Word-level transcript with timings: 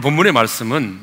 오늘 0.00 0.02
본문의 0.02 0.32
말씀은 0.32 0.98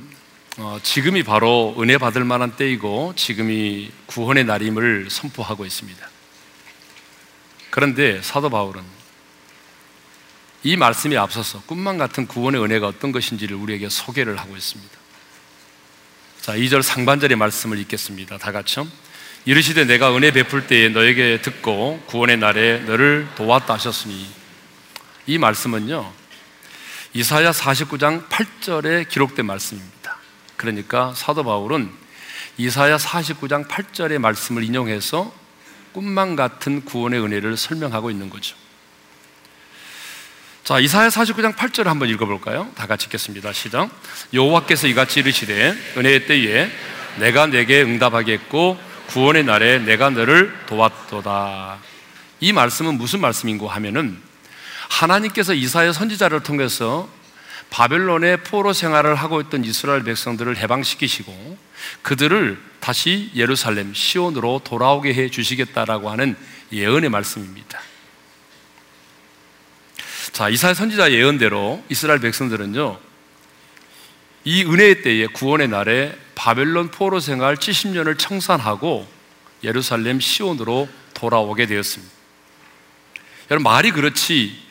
어, 0.57 0.79
지금이 0.81 1.21
바로 1.21 1.75
은혜 1.77 1.99
받을 1.99 2.23
만한 2.23 2.55
때이고 2.55 3.13
지금이 3.15 3.91
구원의 4.07 4.45
날임을 4.45 5.09
선포하고 5.11 5.67
있습니다. 5.67 6.09
그런데 7.69 8.19
사도 8.23 8.49
바울은 8.49 8.81
이 10.63 10.77
말씀에 10.77 11.15
앞서서 11.15 11.61
꿈만 11.67 11.99
같은 11.99 12.25
구원의 12.25 12.59
은혜가 12.63 12.87
어떤 12.87 13.11
것인지를 13.11 13.55
우리에게 13.55 13.87
소개를 13.87 14.37
하고 14.39 14.57
있습니다. 14.57 14.97
자, 16.41 16.53
2절 16.53 16.81
상반절의 16.81 17.37
말씀을 17.37 17.77
읽겠습니다. 17.77 18.39
다 18.39 18.51
같이요. 18.51 18.87
이르시되 19.45 19.85
내가 19.85 20.15
은혜 20.15 20.31
베풀 20.31 20.65
때에 20.65 20.89
너에게 20.89 21.39
듣고 21.43 22.01
구원의 22.07 22.37
날에 22.37 22.79
너를 22.79 23.27
도왔다 23.35 23.75
하셨으니 23.75 24.27
이 25.27 25.37
말씀은요. 25.37 26.26
이사야 27.17 27.49
49장 27.49 28.29
8절에 28.29 29.09
기록된 29.09 29.47
말씀입니다. 29.47 30.17
그러니까 30.55 31.15
사도 31.15 31.43
바울은 31.43 31.89
이사야 32.59 32.97
49장 32.97 33.67
8절의 33.67 34.19
말씀을 34.19 34.63
인용해서 34.63 35.33
꿈만 35.93 36.35
같은 36.35 36.85
구원의 36.85 37.19
은혜를 37.19 37.57
설명하고 37.57 38.11
있는 38.11 38.29
거죠. 38.29 38.55
자, 40.63 40.77
이사야 40.79 41.09
49장 41.09 41.55
8절을 41.55 41.85
한번 41.85 42.07
읽어 42.09 42.27
볼까요? 42.27 42.69
다 42.75 42.85
같이 42.85 43.07
읽겠습니다. 43.07 43.51
시작. 43.51 43.89
여호와께서 44.31 44.85
이같이 44.85 45.21
이르시되 45.21 45.75
은혜의 45.97 46.27
때에 46.27 46.69
내가 47.17 47.47
내게 47.47 47.81
응답하겠고 47.81 48.77
구원의 49.07 49.43
날에 49.43 49.79
내가 49.79 50.11
너를 50.11 50.55
도왔도다. 50.67 51.79
이 52.41 52.53
말씀은 52.53 52.93
무슨 52.99 53.21
말씀인고 53.21 53.67
하면은 53.69 54.26
하나님께서 54.89 55.53
이사야 55.53 55.93
선지자를 55.93 56.41
통해서 56.43 57.09
바벨론의 57.69 58.43
포로 58.43 58.73
생활을 58.73 59.15
하고 59.15 59.41
있던 59.41 59.65
이스라엘 59.65 60.03
백성들을 60.03 60.57
해방시키시고 60.57 61.57
그들을 62.01 62.61
다시 62.79 63.29
예루살렘 63.35 63.93
시온으로 63.93 64.61
돌아오게 64.63 65.13
해 65.13 65.29
주시겠다라고 65.29 66.09
하는 66.09 66.35
예언의 66.71 67.09
말씀입니다. 67.09 67.79
자, 70.31 70.49
이사야 70.49 70.73
선지자 70.73 71.11
예언대로 71.11 71.83
이스라엘 71.89 72.19
백성들은요. 72.19 72.99
이 74.45 74.63
은혜의 74.63 75.01
때에 75.01 75.27
구원의 75.27 75.67
날에 75.67 76.17
바벨론 76.35 76.89
포로 76.89 77.19
생활 77.19 77.55
70년을 77.57 78.17
청산하고 78.17 79.07
예루살렘 79.63 80.19
시온으로 80.19 80.87
돌아오게 81.13 81.65
되었습니다. 81.65 82.13
여러분 83.49 83.63
말이 83.63 83.91
그렇지 83.91 84.66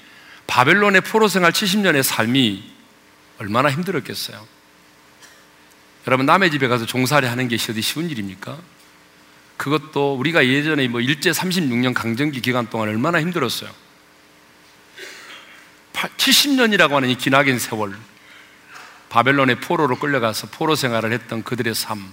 바벨론의 0.46 1.02
포로 1.02 1.28
생활 1.28 1.52
70년의 1.52 2.02
삶이 2.02 2.72
얼마나 3.38 3.70
힘들었겠어요. 3.70 4.46
여러분 6.06 6.26
남의 6.26 6.50
집에 6.50 6.68
가서 6.68 6.86
종살이 6.86 7.26
하는 7.26 7.48
게 7.48 7.56
어디 7.56 7.82
쉬운 7.82 8.10
일입니까? 8.10 8.58
그것도 9.56 10.14
우리가 10.16 10.46
예전에 10.46 10.86
뭐 10.88 11.00
일제 11.00 11.30
36년 11.30 11.94
강점기 11.94 12.40
기간 12.40 12.68
동안 12.68 12.88
얼마나 12.88 13.20
힘들었어요. 13.20 13.70
70년이라고 15.92 16.92
하는 16.92 17.08
이 17.08 17.16
기나긴 17.16 17.58
세월 17.58 17.96
바벨론의 19.08 19.60
포로로 19.60 19.98
끌려가서 19.98 20.48
포로 20.48 20.74
생활을 20.74 21.12
했던 21.12 21.42
그들의 21.42 21.74
삶 21.74 22.12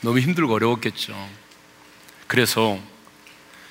너무 0.00 0.18
힘들고 0.18 0.54
어려웠겠죠. 0.54 1.14
그래서 2.26 2.80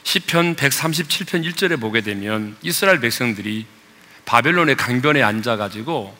시편 0.04 0.56
137편 0.56 1.50
1절에 1.52 1.80
보게 1.80 2.02
되면 2.02 2.56
이스라엘 2.62 3.00
백성들이 3.00 3.66
바벨론의 4.26 4.76
강변에 4.76 5.22
앉아 5.22 5.58
가지고 5.58 6.16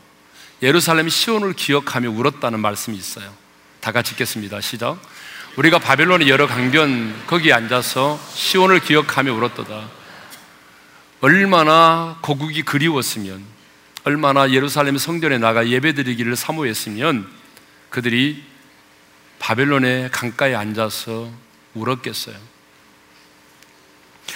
예루살렘 0.62 1.10
시온을 1.10 1.54
기억하며 1.54 2.10
울었다는 2.10 2.60
말씀이 2.60 2.98
있어요. 2.98 3.34
다 3.80 3.92
같이 3.92 4.12
읽겠습니다. 4.14 4.62
시작. 4.62 5.00
우리가 5.56 5.80
바벨론의 5.80 6.30
여러 6.30 6.48
강변 6.48 7.26
거기에 7.28 7.54
앉아서 7.54 8.20
시온을 8.34 8.80
기억하며 8.80 9.34
울었도다. 9.34 9.90
얼마나 11.22 12.18
고국이 12.22 12.64
그리웠으면, 12.64 13.44
얼마나 14.04 14.52
예루살렘 14.52 14.98
성전에 14.98 15.38
나가 15.38 15.68
예배드리기를 15.68 16.36
사모했으면 16.36 17.28
그들이 17.90 18.44
바벨론의 19.40 20.12
강가에 20.12 20.56
앉아서 20.56 21.30
울었겠어요. 21.74 22.36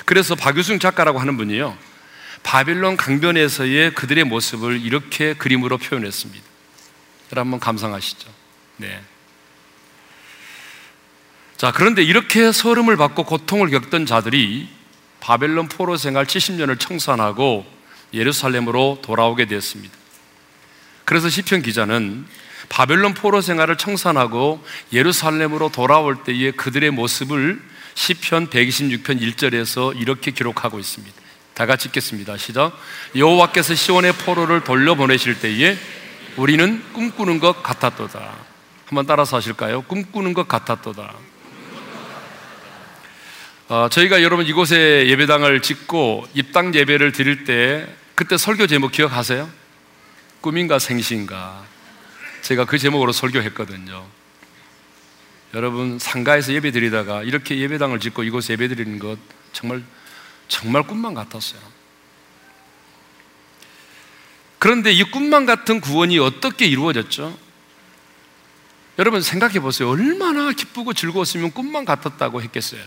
그래서 0.06 0.36
박유승 0.36 0.80
작가라고 0.80 1.20
하는 1.20 1.38
분이요. 1.38 1.78
바빌론 2.44 2.98
강변에서의 2.98 3.94
그들의 3.96 4.24
모습을 4.26 4.82
이렇게 4.82 5.34
그림으로 5.34 5.78
표현했습니다. 5.78 6.44
한번 7.36 7.60
감상하시죠. 7.60 8.30
네. 8.78 9.02
자, 11.58 11.72
그런데 11.72 12.04
이렇게 12.04 12.52
서름을 12.52 12.98
받고 12.98 13.24
고통을 13.24 13.70
겪던 13.70 14.06
자들이 14.06 14.68
바벨론 15.20 15.70
포로 15.70 15.96
생활 15.96 16.26
70년을 16.26 16.80
청산하고 16.80 17.66
예루살렘으로 18.14 19.00
돌아오게 19.02 19.46
되었습니다. 19.46 19.96
그래서 21.06 21.30
시편 21.30 21.62
기자는 21.62 22.26
바벨론 22.70 23.14
포로 23.14 23.42
생활을 23.42 23.78
청산하고 23.78 24.64
예루살렘으로 24.92 25.70
돌아올 25.70 26.24
때의 26.24 26.54
그들의 26.54 26.92
모습을 26.92 27.62
시편 27.96 28.50
126편 28.50 29.22
1절에서 29.22 30.00
이렇게 30.00 30.32
기록하고 30.32 30.80
있습니다. 30.80 31.22
다 31.54 31.66
같이 31.66 31.88
읽겠습니다. 31.88 32.38
시작. 32.38 32.78
여호와께서 33.16 33.76
시온의 33.76 34.14
포로를 34.14 34.64
돌려보내실 34.64 35.40
때에 35.40 35.78
우리는 36.36 36.84
꿈꾸는 36.94 37.40
것 37.40 37.62
같았도다. 37.62 38.34
한번 38.88 39.06
따라서 39.06 39.38
하실까요? 39.38 39.84
꿈꾸는 39.84 40.34
것 40.34 40.48
같았도다. 40.48 41.14
어, 43.70 43.88
저희가 43.90 44.22
여러분 44.22 44.46
이곳에 44.46 45.08
예배당을 45.08 45.62
짓고 45.62 46.28
입당 46.34 46.76
예배를 46.76 47.12
드릴 47.12 47.46
때 47.46 47.88
그때 48.16 48.38
설교 48.38 48.68
제목 48.68 48.92
기억하세요? 48.92 49.50
꿈인가 50.42 50.80
생신가? 50.80 51.64
제가 52.42 52.66
그 52.66 52.78
제목으로 52.78 53.12
설교했거든요. 53.12 54.06
여러분 55.54 56.00
상가에서 56.00 56.54
예배 56.54 56.72
드리다가 56.72 57.24
이렇게 57.24 57.58
예배당을 57.60 58.00
짓고 58.00 58.24
이곳에 58.24 58.54
예배 58.54 58.70
드리는 58.70 58.98
것 59.00 59.18
정말 59.52 59.84
정말 60.48 60.84
꿈만 60.84 61.14
같았어요. 61.14 61.62
그런데 64.58 64.92
이 64.92 65.04
꿈만 65.04 65.46
같은 65.46 65.82
구원이 65.82 66.20
어떻게 66.20 66.66
이루어졌죠? 66.66 67.38
여러분 68.98 69.22
생각해 69.22 69.60
보세요. 69.60 69.90
얼마나 69.90 70.52
기쁘고 70.52 70.94
즐거웠으면 70.94 71.52
꿈만 71.52 71.86
같았다고 71.86 72.42
했겠어요. 72.42 72.82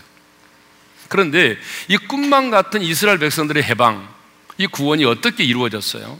그런데 1.07 1.57
이 1.87 1.97
꿈만 1.97 2.49
같은 2.49 2.81
이스라엘 2.81 3.17
백성들의 3.19 3.63
해방, 3.63 4.07
이 4.57 4.67
구원이 4.67 5.05
어떻게 5.05 5.43
이루어졌어요? 5.43 6.19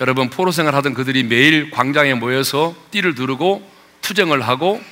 여러분 0.00 0.28
포로 0.28 0.50
생활하던 0.50 0.94
그들이 0.94 1.22
매일 1.22 1.70
광장에 1.70 2.14
모여서 2.14 2.74
띠를 2.90 3.14
두르고 3.14 3.70
투쟁을 4.02 4.42
하고 4.42 4.82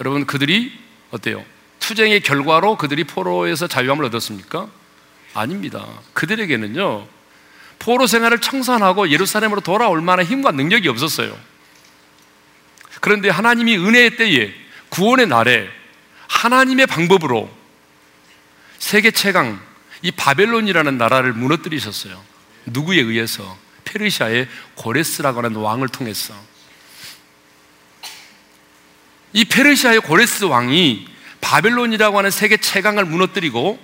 여러분 0.00 0.26
그들이 0.26 0.78
어때요? 1.10 1.44
투쟁의 1.80 2.20
결과로 2.20 2.76
그들이 2.76 3.04
포로에서 3.04 3.66
자유함을 3.66 4.04
얻었습니까? 4.06 4.68
아닙니다. 5.34 5.86
그들에게는요, 6.12 7.06
포로 7.78 8.06
생활을 8.06 8.40
청산하고 8.40 9.10
예루살렘으로 9.10 9.60
돌아올 9.60 10.00
만한 10.00 10.24
힘과 10.24 10.52
능력이 10.52 10.88
없었어요. 10.88 11.36
그런데 13.00 13.28
하나님이 13.28 13.76
은혜의 13.76 14.16
때에 14.16 14.54
구원의 14.90 15.26
날에 15.26 15.68
하나님의 16.28 16.86
방법으로 16.86 17.50
세계 18.78 19.10
최강 19.10 19.60
이 20.02 20.10
바벨론이라는 20.10 20.98
나라를 20.98 21.32
무너뜨리셨어요. 21.32 22.22
누구에 22.66 23.00
의해서? 23.00 23.58
페르시아의 23.84 24.48
고레스라고 24.74 25.38
하는 25.38 25.56
왕을 25.56 25.88
통해서. 25.88 26.34
이 29.32 29.44
페르시아의 29.44 30.00
고레스 30.00 30.44
왕이 30.44 31.06
바벨론이라고 31.40 32.18
하는 32.18 32.30
세계 32.30 32.56
최강을 32.56 33.04
무너뜨리고 33.04 33.78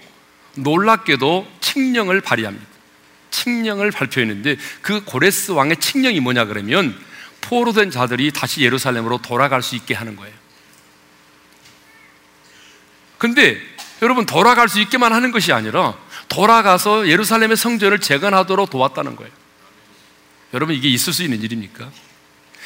놀랍게도 0.56 1.46
칙령을 1.60 2.20
발휘합니다. 2.20 2.66
칙령을 3.30 3.90
발표했는데 3.90 4.56
그 4.82 5.04
고레스 5.04 5.52
왕의 5.52 5.78
칙령이 5.78 6.20
뭐냐 6.20 6.46
그러면 6.46 6.98
포로된 7.40 7.90
자들이 7.90 8.32
다시 8.32 8.62
예루살렘으로 8.62 9.18
돌아갈 9.18 9.62
수 9.62 9.76
있게 9.76 9.94
하는 9.94 10.16
거예요. 10.16 10.34
근데 13.16 13.60
여러분 14.02 14.26
돌아갈 14.26 14.68
수 14.68 14.80
있게만 14.80 15.12
하는 15.12 15.32
것이 15.32 15.52
아니라 15.52 15.96
돌아가서 16.28 17.08
예루살렘의 17.08 17.56
성전을 17.56 18.00
재건하도록 18.00 18.70
도왔다는 18.70 19.16
거예요. 19.16 19.32
여러분 20.54 20.74
이게 20.74 20.88
있을 20.88 21.12
수 21.12 21.22
있는 21.22 21.42
일입니까? 21.42 21.90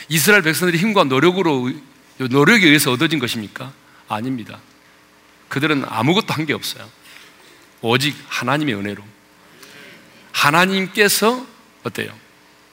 이스라엘 0.08 0.42
백성들의 0.42 0.80
힘과 0.80 1.04
노력으로 1.04 1.70
노력에 2.28 2.66
의해서 2.66 2.92
얻어진 2.92 3.18
것입니까? 3.18 3.72
아닙니다. 4.08 4.58
그들은 5.48 5.84
아무것도 5.86 6.32
한 6.34 6.46
게 6.46 6.52
없어요. 6.52 6.88
오직 7.82 8.16
하나님의 8.28 8.74
은혜로. 8.74 9.02
하나님께서 10.32 11.46
어때요? 11.84 12.12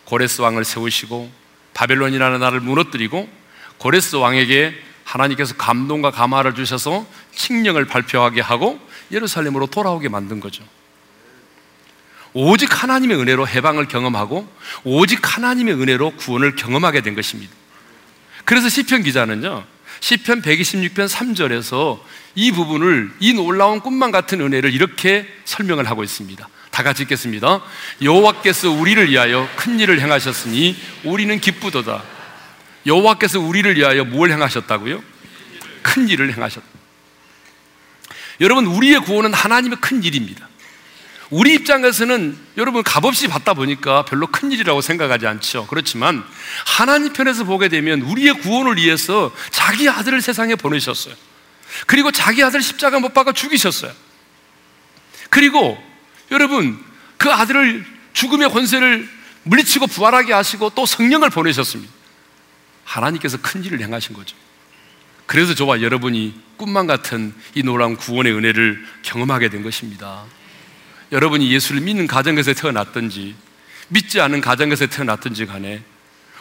고레스 0.05 0.41
왕을 0.41 0.65
세우시고 0.65 1.31
바벨론이라는 1.73 2.39
나라를 2.39 2.61
무너뜨리고 2.61 3.29
고레스 3.77 4.15
왕에게 4.17 4.75
하나님께서 5.03 5.55
감동과 5.55 6.11
감화를 6.11 6.53
주셔서 6.55 7.05
칙령을 7.35 7.85
발표하게 7.85 8.41
하고 8.41 8.79
예루살렘으로 9.11 9.67
돌아오게 9.67 10.09
만든 10.09 10.39
거죠. 10.39 10.63
오직 12.33 12.83
하나님의 12.83 13.17
은혜로 13.19 13.47
해방을 13.47 13.87
경험하고 13.87 14.47
오직 14.83 15.35
하나님의 15.35 15.73
은혜로 15.75 16.11
구원을 16.17 16.55
경험하게 16.55 17.01
된 17.01 17.15
것입니다. 17.15 17.51
그래서 18.49 18.67
시편 18.67 19.03
기자는요. 19.03 19.63
시편 19.99 20.41
126편 20.41 21.07
3절에서 21.07 21.99
이 22.33 22.51
부분을 22.51 23.11
이 23.19 23.31
놀라운 23.33 23.79
꿈만 23.79 24.09
같은 24.09 24.41
은혜를 24.41 24.73
이렇게 24.73 25.27
설명을 25.45 25.87
하고 25.87 26.03
있습니다. 26.03 26.49
다 26.71 26.81
같이 26.81 27.03
읽겠습니다. 27.03 27.61
여호와께서 28.01 28.71
우리를 28.71 29.07
위하여 29.11 29.47
큰 29.55 29.79
일을 29.79 30.01
행하셨으니 30.01 30.75
우리는 31.03 31.39
기쁘도다. 31.39 32.01
여호와께서 32.87 33.39
우리를 33.39 33.77
위하여 33.77 34.03
뭘 34.03 34.31
행하셨다고요? 34.31 35.03
큰 35.83 36.09
일을 36.09 36.33
행하셨다. 36.33 36.65
여러분 38.41 38.65
우리의 38.65 39.01
구원은 39.01 39.31
하나님의 39.31 39.77
큰 39.79 40.01
일입니다. 40.01 40.48
우리 41.29 41.53
입장에서는 41.53 42.37
여러분 42.57 42.81
값없이 42.81 43.27
받다 43.27 43.53
보니까 43.53 44.03
별로 44.05 44.27
큰 44.27 44.51
일이라고 44.51 44.81
생각하지 44.81 45.27
않죠. 45.27 45.67
그렇지만 45.67 46.23
하나님 46.65 47.13
편에서 47.13 47.43
보게 47.43 47.69
되면 47.69 48.01
우리의 48.01 48.33
구원을 48.35 48.77
위해서 48.77 49.31
자기 49.51 49.87
아들을 49.87 50.21
세상에 50.21 50.55
보내셨어요. 50.55 51.13
그리고 51.85 52.11
자기 52.11 52.43
아들 52.43 52.61
십자가 52.61 52.99
못 52.99 53.13
박아 53.13 53.33
죽이셨어요. 53.33 53.91
그리고 55.29 55.77
여러분 56.31 56.83
그 57.17 57.31
아들을 57.31 57.85
죽음의 58.13 58.49
권세를 58.49 59.07
물리치고 59.43 59.85
부활하게 59.87 60.33
하시고 60.33 60.71
또 60.71 60.87
성령을 60.87 61.29
보내셨습니다. 61.29 61.93
하나님께서 62.85 63.37
큰 63.39 63.63
일을 63.63 63.81
행하신 63.81 64.15
거죠. 64.15 64.35
그래서 65.27 65.53
저와 65.53 65.83
여러분이 65.83 66.41
꿈만 66.57 66.87
같은 66.87 67.35
이 67.53 67.61
놀라운 67.61 67.95
구원의 67.95 68.33
은혜를 68.33 68.83
경험하게 69.03 69.49
된 69.49 69.61
것입니다. 69.61 70.25
여러분이 71.11 71.51
예수를 71.51 71.81
믿는 71.81 72.07
가정에서 72.07 72.53
태어났든지 72.53 73.35
믿지 73.89 74.21
않은 74.21 74.41
가정에서 74.41 74.87
태어났든지 74.87 75.47
간에 75.47 75.83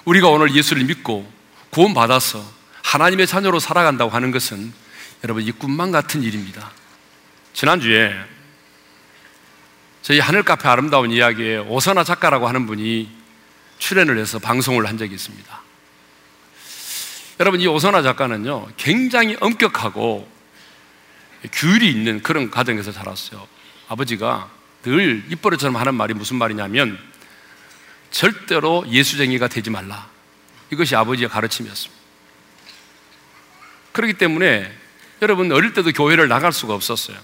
우리가 0.05 0.29
오늘 0.29 0.55
예수를 0.55 0.85
믿고 0.85 1.31
구원받아서 1.71 2.45
하나님의 2.83 3.27
자녀로 3.27 3.61
살아간다고 3.61 4.11
하는 4.11 4.31
것은 4.31 4.73
여러분 5.25 5.43
이 5.43 5.51
꿈만 5.51 5.91
같은 5.91 6.23
일입니다. 6.23 6.71
지난주에 7.53 8.15
저희 10.03 10.21
하늘 10.21 10.43
카페 10.43 10.69
아름다운 10.69 11.11
이야기에 11.11 11.59
오선아 11.59 12.05
작가라고 12.05 12.49
하는 12.49 12.67
분이 12.67 13.11
출연을 13.79 14.19
해서 14.19 14.39
방송을 14.39 14.87
한 14.87 14.97
적이 14.97 15.15
있습니다. 15.15 15.61
여러분 17.41 17.61
이 17.61 17.67
오선아 17.67 18.03
작가는요 18.03 18.69
굉장히 18.77 19.37
엄격하고 19.41 20.29
규율이 21.53 21.91
있는 21.91 22.23
그런 22.23 22.51
가정에서 22.51 22.93
자랐어요. 22.93 23.47
아버지가 23.89 24.58
늘 24.85 25.25
입버릇처럼 25.29 25.77
하는 25.77 25.95
말이 25.95 26.15
무슨 26.15 26.37
말이냐면 26.37 26.99
절대로 28.11 28.85
예수쟁이가 28.89 29.49
되지 29.49 29.71
말라. 29.71 30.09
이것이 30.71 30.97
아버지의 30.97 31.29
가르침이었습니다. 31.29 31.99
그렇기 33.93 34.15
때문에 34.15 34.73
여러분 35.23 35.51
어릴 35.51 35.73
때도 35.73 35.93
교회를 35.93 36.29
나갈 36.29 36.53
수가 36.53 36.75
없었어요. 36.75 37.19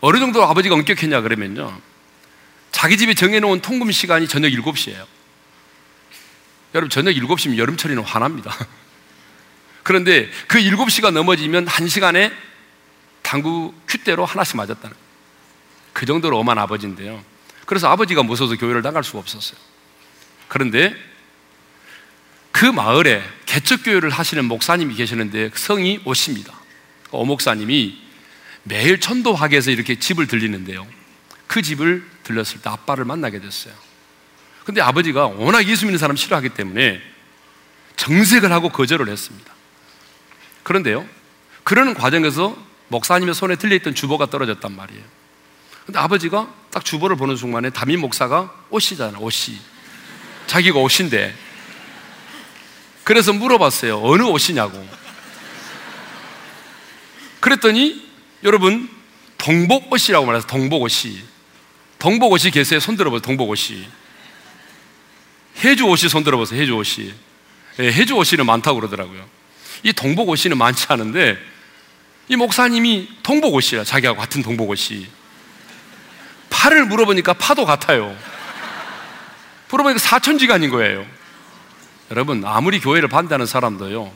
어느 0.00 0.18
정도 0.18 0.44
아버지가 0.44 0.74
엄격했냐 0.74 1.20
그러면요. 1.20 1.80
자기 2.70 2.98
집에 2.98 3.14
정해놓은 3.14 3.60
통금 3.60 3.90
시간이 3.90 4.28
저녁 4.28 4.48
7시예요. 4.48 5.06
여러분 6.74 6.90
저녁 6.90 7.12
7시면 7.12 7.56
여름철에는 7.56 8.02
화납니다. 8.02 8.54
그런데 9.82 10.28
그 10.48 10.58
7시가 10.58 11.12
넘어지면 11.12 11.66
1시간에 11.66 12.32
당구 13.22 13.72
큐대로 13.88 14.24
하나씩 14.24 14.56
맞았다는 14.56 15.05
그 15.96 16.04
정도로 16.04 16.38
엄한 16.38 16.58
아버지인데요. 16.58 17.24
그래서 17.64 17.88
아버지가 17.88 18.22
무서워서 18.22 18.56
교회를 18.56 18.82
나갈 18.82 19.02
수가 19.02 19.18
없었어요. 19.18 19.58
그런데 20.46 20.94
그 22.52 22.66
마을에 22.66 23.22
개척교회를 23.46 24.10
하시는 24.10 24.44
목사님이 24.44 24.94
계시는데 24.94 25.52
성이 25.54 26.02
오십니다. 26.04 26.52
오 27.12 27.24
목사님이 27.24 27.98
매일 28.64 29.00
천도학에서 29.00 29.70
이렇게 29.70 29.98
집을 29.98 30.26
들리는데요. 30.26 30.86
그 31.46 31.62
집을 31.62 32.06
들렸을 32.24 32.60
때 32.60 32.68
아빠를 32.68 33.06
만나게 33.06 33.40
됐어요. 33.40 33.72
근데 34.66 34.82
아버지가 34.82 35.28
워낙 35.28 35.66
예수 35.66 35.86
믿는 35.86 35.98
사람 35.98 36.14
싫어하기 36.14 36.50
때문에 36.50 37.00
정색을 37.96 38.52
하고 38.52 38.68
거절을 38.68 39.08
했습니다. 39.08 39.50
그런데요, 40.62 41.08
그러는 41.64 41.94
과정에서 41.94 42.54
목사님의 42.88 43.34
손에 43.34 43.56
들려있던 43.56 43.94
주보가 43.94 44.26
떨어졌단 44.26 44.76
말이에요. 44.76 45.15
근데 45.86 45.98
아버지가 46.00 46.52
딱 46.72 46.84
주보를 46.84 47.16
보는 47.16 47.36
순간에 47.36 47.70
담임 47.70 48.00
목사가 48.00 48.52
옷이잖아, 48.70 49.18
옷이. 49.18 49.56
자기가 50.46 50.80
옷인데. 50.80 51.34
그래서 53.04 53.32
물어봤어요. 53.32 54.02
어느 54.02 54.24
옷이냐고. 54.24 54.84
그랬더니 57.40 58.04
여러분 58.42 58.90
동복 59.38 59.92
옷이라고 59.92 60.26
말해서 60.26 60.46
동복 60.48 60.82
옷이. 60.82 61.22
동복 62.00 62.32
옷이 62.32 62.50
계세요. 62.50 62.80
손 62.80 62.96
들어보세요. 62.96 63.22
동복 63.22 63.48
옷이. 63.48 63.86
해주 65.64 65.84
옷이 65.84 66.08
손 66.08 66.24
들어보세요. 66.24 66.60
해주 66.60 66.74
옷이. 66.74 67.14
예, 67.78 67.92
해주 67.92 68.16
옷이는 68.16 68.44
많다고 68.44 68.80
그러더라고요. 68.80 69.24
이 69.84 69.92
동복 69.92 70.28
옷이는 70.28 70.58
많지 70.58 70.86
않은데 70.88 71.38
이 72.28 72.34
목사님이 72.34 73.08
동복 73.22 73.54
옷이야. 73.54 73.84
자기하고 73.84 74.18
같은 74.18 74.42
동복 74.42 74.68
옷이. 74.68 75.06
팔을 76.56 76.86
물어보니까 76.86 77.34
파도 77.34 77.66
같아요. 77.66 78.16
물어보니까 79.68 79.98
사천지간인 79.98 80.70
거예요. 80.70 81.04
여러분, 82.10 82.42
아무리 82.46 82.80
교회를 82.80 83.08
반대하는 83.08 83.44
사람도요, 83.46 84.10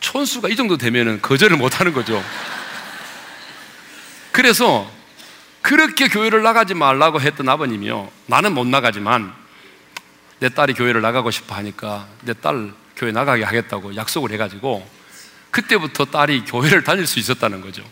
촌수가 0.00 0.48
이 0.50 0.56
정도 0.56 0.76
되면 0.76 1.22
거절을 1.22 1.56
못 1.56 1.80
하는 1.80 1.92
거죠. 1.94 2.22
그래서 4.30 4.90
그렇게 5.62 6.08
교회를 6.08 6.42
나가지 6.42 6.74
말라고 6.74 7.20
했던 7.20 7.48
아버님이요. 7.48 8.10
나는 8.26 8.52
못 8.52 8.66
나가지만 8.66 9.32
내 10.40 10.48
딸이 10.50 10.74
교회를 10.74 11.00
나가고 11.00 11.30
싶어 11.30 11.54
하니까 11.54 12.06
내 12.22 12.34
딸 12.34 12.72
교회 12.96 13.10
나가게 13.10 13.42
하겠다고 13.42 13.96
약속을 13.96 14.30
해가지고 14.32 14.86
그때부터 15.50 16.04
딸이 16.04 16.44
교회를 16.44 16.84
다닐 16.84 17.06
수 17.06 17.18
있었다는 17.18 17.60
거죠. 17.60 17.82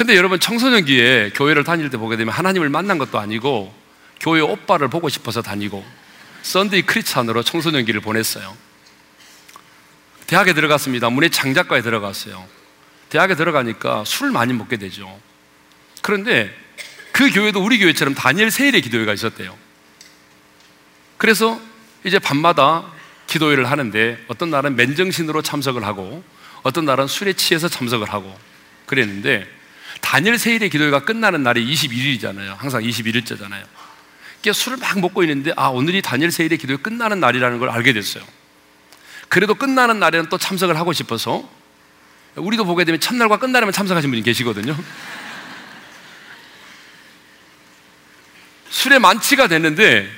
근데 0.00 0.16
여러분 0.16 0.40
청소년기에 0.40 1.32
교회를 1.34 1.62
다닐 1.62 1.90
때 1.90 1.98
보게 1.98 2.16
되면 2.16 2.32
하나님을 2.32 2.70
만난 2.70 2.96
것도 2.96 3.18
아니고 3.18 3.70
교회 4.18 4.40
오빠를 4.40 4.88
보고 4.88 5.10
싶어서 5.10 5.42
다니고 5.42 5.84
Sunday 6.40 6.86
Christian으로 6.86 7.42
청소년기를 7.42 8.00
보냈어요. 8.00 8.56
대학에 10.26 10.54
들어갔습니다. 10.54 11.10
문예 11.10 11.28
창작과에 11.28 11.82
들어갔어요. 11.82 12.42
대학에 13.10 13.34
들어가니까 13.34 14.04
술을 14.06 14.32
많이 14.32 14.54
먹게 14.54 14.78
되죠. 14.78 15.20
그런데 16.00 16.50
그 17.12 17.30
교회도 17.30 17.62
우리 17.62 17.78
교회처럼 17.78 18.14
다니엘 18.14 18.50
세일의 18.50 18.80
기도회가 18.80 19.12
있었대요. 19.12 19.54
그래서 21.18 21.60
이제 22.04 22.18
밤마다 22.18 22.90
기도회를 23.26 23.70
하는데 23.70 24.18
어떤 24.28 24.48
날은 24.48 24.76
맨정신으로 24.76 25.42
참석을 25.42 25.84
하고 25.84 26.24
어떤 26.62 26.86
날은 26.86 27.06
술에 27.06 27.34
취해서 27.34 27.68
참석을 27.68 28.10
하고 28.10 28.34
그랬는데 28.86 29.59
다니엘 30.00 30.38
세일의 30.38 30.70
기도회가 30.70 31.04
끝나는 31.04 31.42
날이 31.42 31.64
21일이잖아요. 31.64 32.56
항상 32.56 32.82
21일째잖아요. 32.82 33.64
그러니까 34.40 34.52
술을 34.52 34.78
막 34.78 35.00
먹고 35.00 35.22
있는데 35.22 35.52
아 35.56 35.68
오늘이 35.68 36.02
다니엘 36.02 36.30
세일의 36.30 36.58
기도회 36.58 36.78
끝나는 36.78 37.20
날이라는 37.20 37.58
걸 37.58 37.70
알게 37.70 37.92
됐어요. 37.92 38.24
그래도 39.28 39.54
끝나는 39.54 40.00
날에는 40.00 40.28
또 40.28 40.38
참석을 40.38 40.76
하고 40.76 40.92
싶어서 40.92 41.48
우리도 42.34 42.64
보게 42.64 42.84
되면 42.84 43.00
첫날과 43.00 43.38
끝날에만 43.38 43.72
참석하신 43.72 44.10
분이 44.10 44.22
계시거든요. 44.22 44.76
술에 48.70 48.98
만취가 48.98 49.46
됐는데 49.48 50.10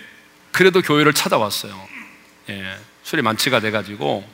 그래도 0.53 0.83
교회를 0.83 1.13
찾아왔어요. 1.13 1.89
예, 2.51 2.79
술에 3.03 3.23
만취가 3.23 3.61
돼가지고 3.61 4.29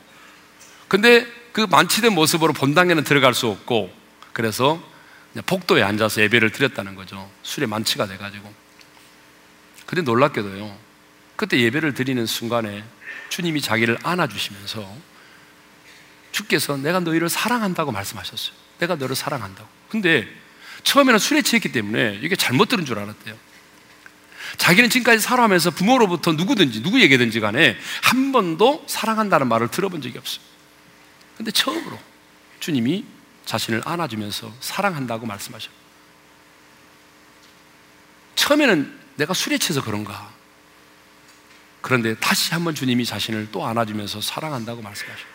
근데 0.89 1.27
그 1.53 1.63
만취된 1.63 2.15
모습으로 2.15 2.53
본당에는 2.53 3.05
들어갈 3.05 3.35
수 3.35 3.49
없고 3.49 3.93
그래서 4.33 4.83
복도에 5.43 5.83
앉아서 5.83 6.23
예배를 6.23 6.51
드렸다는 6.51 6.95
거죠. 6.95 7.31
술에 7.43 7.67
만취가 7.67 8.07
돼가지고. 8.07 8.53
근데 9.87 10.03
놀랍게도요. 10.03 10.77
그때 11.37 11.59
예배를 11.61 11.95
드리는 11.95 12.25
순간에 12.27 12.85
주님이 13.29 13.61
자기를 13.61 13.99
안아주시면서 14.03 14.97
주께서 16.33 16.77
내가 16.77 17.01
너희를 17.01 17.29
사랑한다고 17.29 17.93
말씀하셨어요. 17.93 18.55
내가 18.79 18.97
너를 18.97 19.17
사랑한다고. 19.17 19.69
근데 19.89 20.29
처음에는 20.83 21.19
술에 21.19 21.43
취했기 21.43 21.73
때문에 21.73 22.21
이게 22.23 22.37
잘못 22.37 22.69
들은 22.69 22.85
줄 22.85 22.99
알았대요. 22.99 23.37
자기는 24.57 24.89
지금까지 24.91 25.21
살아가면서 25.21 25.71
부모로부터 25.71 26.33
누구든지 26.33 26.81
누구에게든지 26.81 27.41
간에 27.41 27.77
한 28.03 28.33
번도 28.33 28.85
사랑한다는 28.87 29.49
말을 29.49 29.71
들어본 29.71 30.01
적이 30.01 30.19
없어요. 30.19 30.43
근데 31.37 31.51
처음으로 31.51 31.99
주님이 32.61 33.05
자신을 33.49 33.81
안아주면서 33.87 34.53
사랑한다고 34.61 35.25
말씀하셔요. 35.25 35.73
처음에는 38.35 38.99
내가 39.17 39.33
술에 39.33 39.57
취해서 39.57 39.83
그런가. 39.83 40.31
그런데 41.81 42.15
다시 42.17 42.53
한번 42.53 42.75
주님이 42.75 43.07
자신을 43.07 43.49
또 43.51 43.67
안아주면서 43.67 44.21
사랑한다고 44.21 44.83
말씀하셔요. 44.83 45.27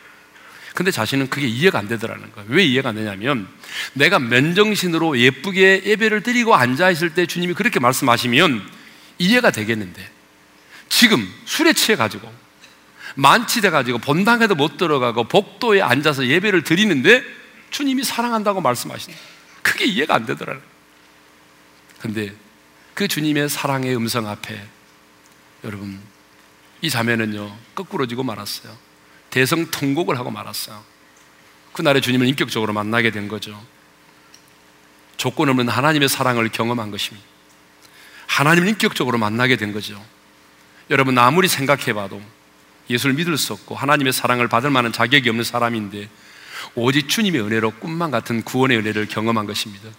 근데 0.75 0.91
자신은 0.91 1.31
그게 1.31 1.47
이해가 1.47 1.79
안 1.79 1.87
되더라는 1.87 2.31
거예요. 2.33 2.49
왜 2.51 2.63
이해가 2.63 2.89
안 2.89 2.95
되냐면 2.95 3.47
내가 3.93 4.19
맨정신으로 4.19 5.17
예쁘게 5.17 5.81
예배를 5.83 6.21
드리고 6.21 6.53
앉아 6.53 6.91
있을 6.91 7.15
때 7.15 7.25
주님이 7.25 7.55
그렇게 7.55 7.79
말씀하시면 7.79 8.61
이해가 9.17 9.49
되겠는데 9.49 10.07
지금 10.87 11.27
술에 11.45 11.73
취해 11.73 11.95
가지고 11.95 12.31
만취돼 13.15 13.71
가지고 13.71 13.97
본당에도 13.97 14.53
못 14.53 14.77
들어가고 14.77 15.23
복도에 15.23 15.81
앉아서 15.81 16.27
예배를 16.27 16.63
드리는데 16.63 17.42
주님이 17.73 18.03
사랑한다고 18.03 18.61
말씀하시는 18.61 19.17
그게 19.63 19.85
이해가 19.85 20.15
안 20.15 20.25
되더라는 20.25 20.61
거예요. 20.61 20.73
근데 21.99 22.35
그 22.93 23.07
주님의 23.07 23.49
사랑의 23.49 23.95
음성 23.95 24.27
앞에 24.27 24.63
여러분 25.63 25.99
이 26.81 26.89
자매는요 26.89 27.57
거꾸로 27.75 28.05
지고 28.05 28.23
말았어요. 28.23 28.77
대성통곡을 29.31 30.17
하고 30.17 30.29
말았어요. 30.29 30.83
그날에 31.73 31.99
주님을 31.99 32.27
인격적으로 32.27 32.71
만나게 32.71 33.09
된 33.09 33.27
거죠. 33.27 33.59
조건 35.17 35.49
없는 35.49 35.67
하나님의 35.67 36.09
사랑을 36.09 36.49
경험한 36.49 36.91
것입니다. 36.91 37.25
하나님을 38.27 38.69
인격적으로 38.69 39.17
만나게 39.17 39.55
된 39.55 39.73
거죠. 39.73 40.03
여러분, 40.89 41.17
아무리 41.17 41.47
생각해봐도 41.47 42.21
예수를 42.89 43.15
믿을 43.15 43.37
수 43.37 43.53
없고 43.53 43.73
하나님의 43.73 44.13
사랑을 44.13 44.47
받을 44.47 44.69
만한 44.69 44.91
자격이 44.91 45.29
없는 45.29 45.43
사람인데 45.43 46.09
오직 46.75 47.09
주님의 47.09 47.41
은혜로 47.41 47.71
꿈만 47.79 48.11
같은 48.11 48.43
구원의 48.43 48.77
은혜를 48.77 49.07
경험한 49.07 49.45
것입니다. 49.45 49.89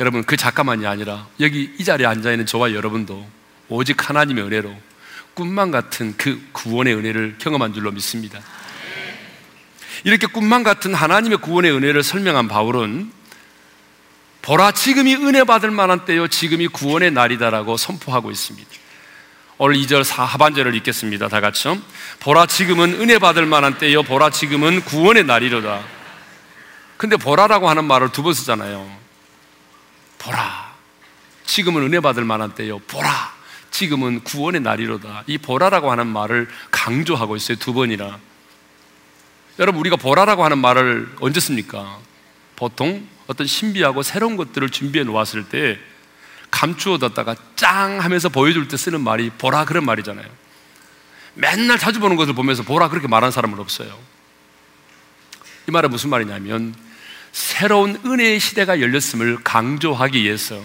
여러분, 0.00 0.24
그 0.24 0.36
작가만이 0.36 0.86
아니라 0.86 1.26
여기 1.40 1.74
이 1.78 1.84
자리에 1.84 2.06
앉아있는 2.06 2.46
저와 2.46 2.72
여러분도 2.72 3.26
오직 3.68 4.08
하나님의 4.08 4.44
은혜로 4.44 4.74
꿈만 5.34 5.70
같은 5.70 6.16
그 6.16 6.40
구원의 6.52 6.94
은혜를 6.94 7.36
경험한 7.38 7.74
줄로 7.74 7.90
믿습니다. 7.92 8.40
이렇게 10.04 10.26
꿈만 10.26 10.62
같은 10.62 10.94
하나님의 10.94 11.38
구원의 11.38 11.72
은혜를 11.72 12.02
설명한 12.02 12.48
바울은 12.48 13.10
보라 14.42 14.72
지금이 14.72 15.14
은혜 15.14 15.44
받을 15.44 15.70
만한 15.70 16.04
때요 16.04 16.28
지금이 16.28 16.68
구원의 16.68 17.12
날이다라고 17.12 17.76
선포하고 17.78 18.30
있습니다. 18.30 18.68
오늘 19.56 19.76
2절 19.76 20.04
하반절을 20.12 20.74
읽겠습니다. 20.76 21.28
다 21.28 21.40
같이요. 21.40 21.78
보라 22.20 22.46
지금은 22.46 23.00
은혜 23.00 23.18
받을 23.18 23.46
만한 23.46 23.78
때요 23.78 24.02
보라 24.02 24.30
지금은 24.30 24.84
구원의 24.84 25.24
날이로다. 25.24 25.80
근데 26.96 27.16
보라라고 27.16 27.68
하는 27.68 27.84
말을 27.84 28.10
두 28.12 28.22
번 28.22 28.34
쓰잖아요. 28.34 29.04
보라. 30.18 30.74
지금은 31.44 31.82
은혜 31.82 32.00
받을 32.00 32.24
만한 32.24 32.54
때요. 32.54 32.78
보라. 32.80 33.34
지금은 33.70 34.24
구원의 34.24 34.62
날이로다. 34.62 35.24
이 35.26 35.36
보라라고 35.38 35.90
하는 35.90 36.06
말을 36.06 36.48
강조하고 36.70 37.36
있어요. 37.36 37.58
두 37.58 37.74
번이나. 37.74 38.18
여러분, 39.58 39.80
우리가 39.80 39.96
보라라고 39.96 40.44
하는 40.44 40.58
말을 40.58 41.14
언제 41.20 41.40
씁니까? 41.40 41.98
보통 42.56 43.06
어떤 43.26 43.46
신비하고 43.46 44.02
새로운 44.02 44.36
것들을 44.36 44.70
준비해 44.70 45.04
놓았을 45.04 45.48
때 45.48 45.78
감추어 46.54 46.98
뒀다가 46.98 47.34
짱 47.56 48.00
하면서 48.00 48.28
보여줄 48.28 48.68
때 48.68 48.76
쓰는 48.76 49.00
말이 49.00 49.28
보라 49.30 49.64
그런 49.64 49.84
말이잖아요. 49.84 50.24
맨날 51.34 51.78
자주 51.78 51.98
보는 51.98 52.14
것을 52.14 52.32
보면서 52.32 52.62
보라 52.62 52.88
그렇게 52.90 53.08
말하는 53.08 53.32
사람은 53.32 53.58
없어요. 53.58 53.98
이 55.68 55.72
말은 55.72 55.90
무슨 55.90 56.10
말이냐면 56.10 56.72
새로운 57.32 58.00
은혜의 58.06 58.38
시대가 58.38 58.80
열렸음을 58.80 59.38
강조하기 59.42 60.22
위해서 60.22 60.64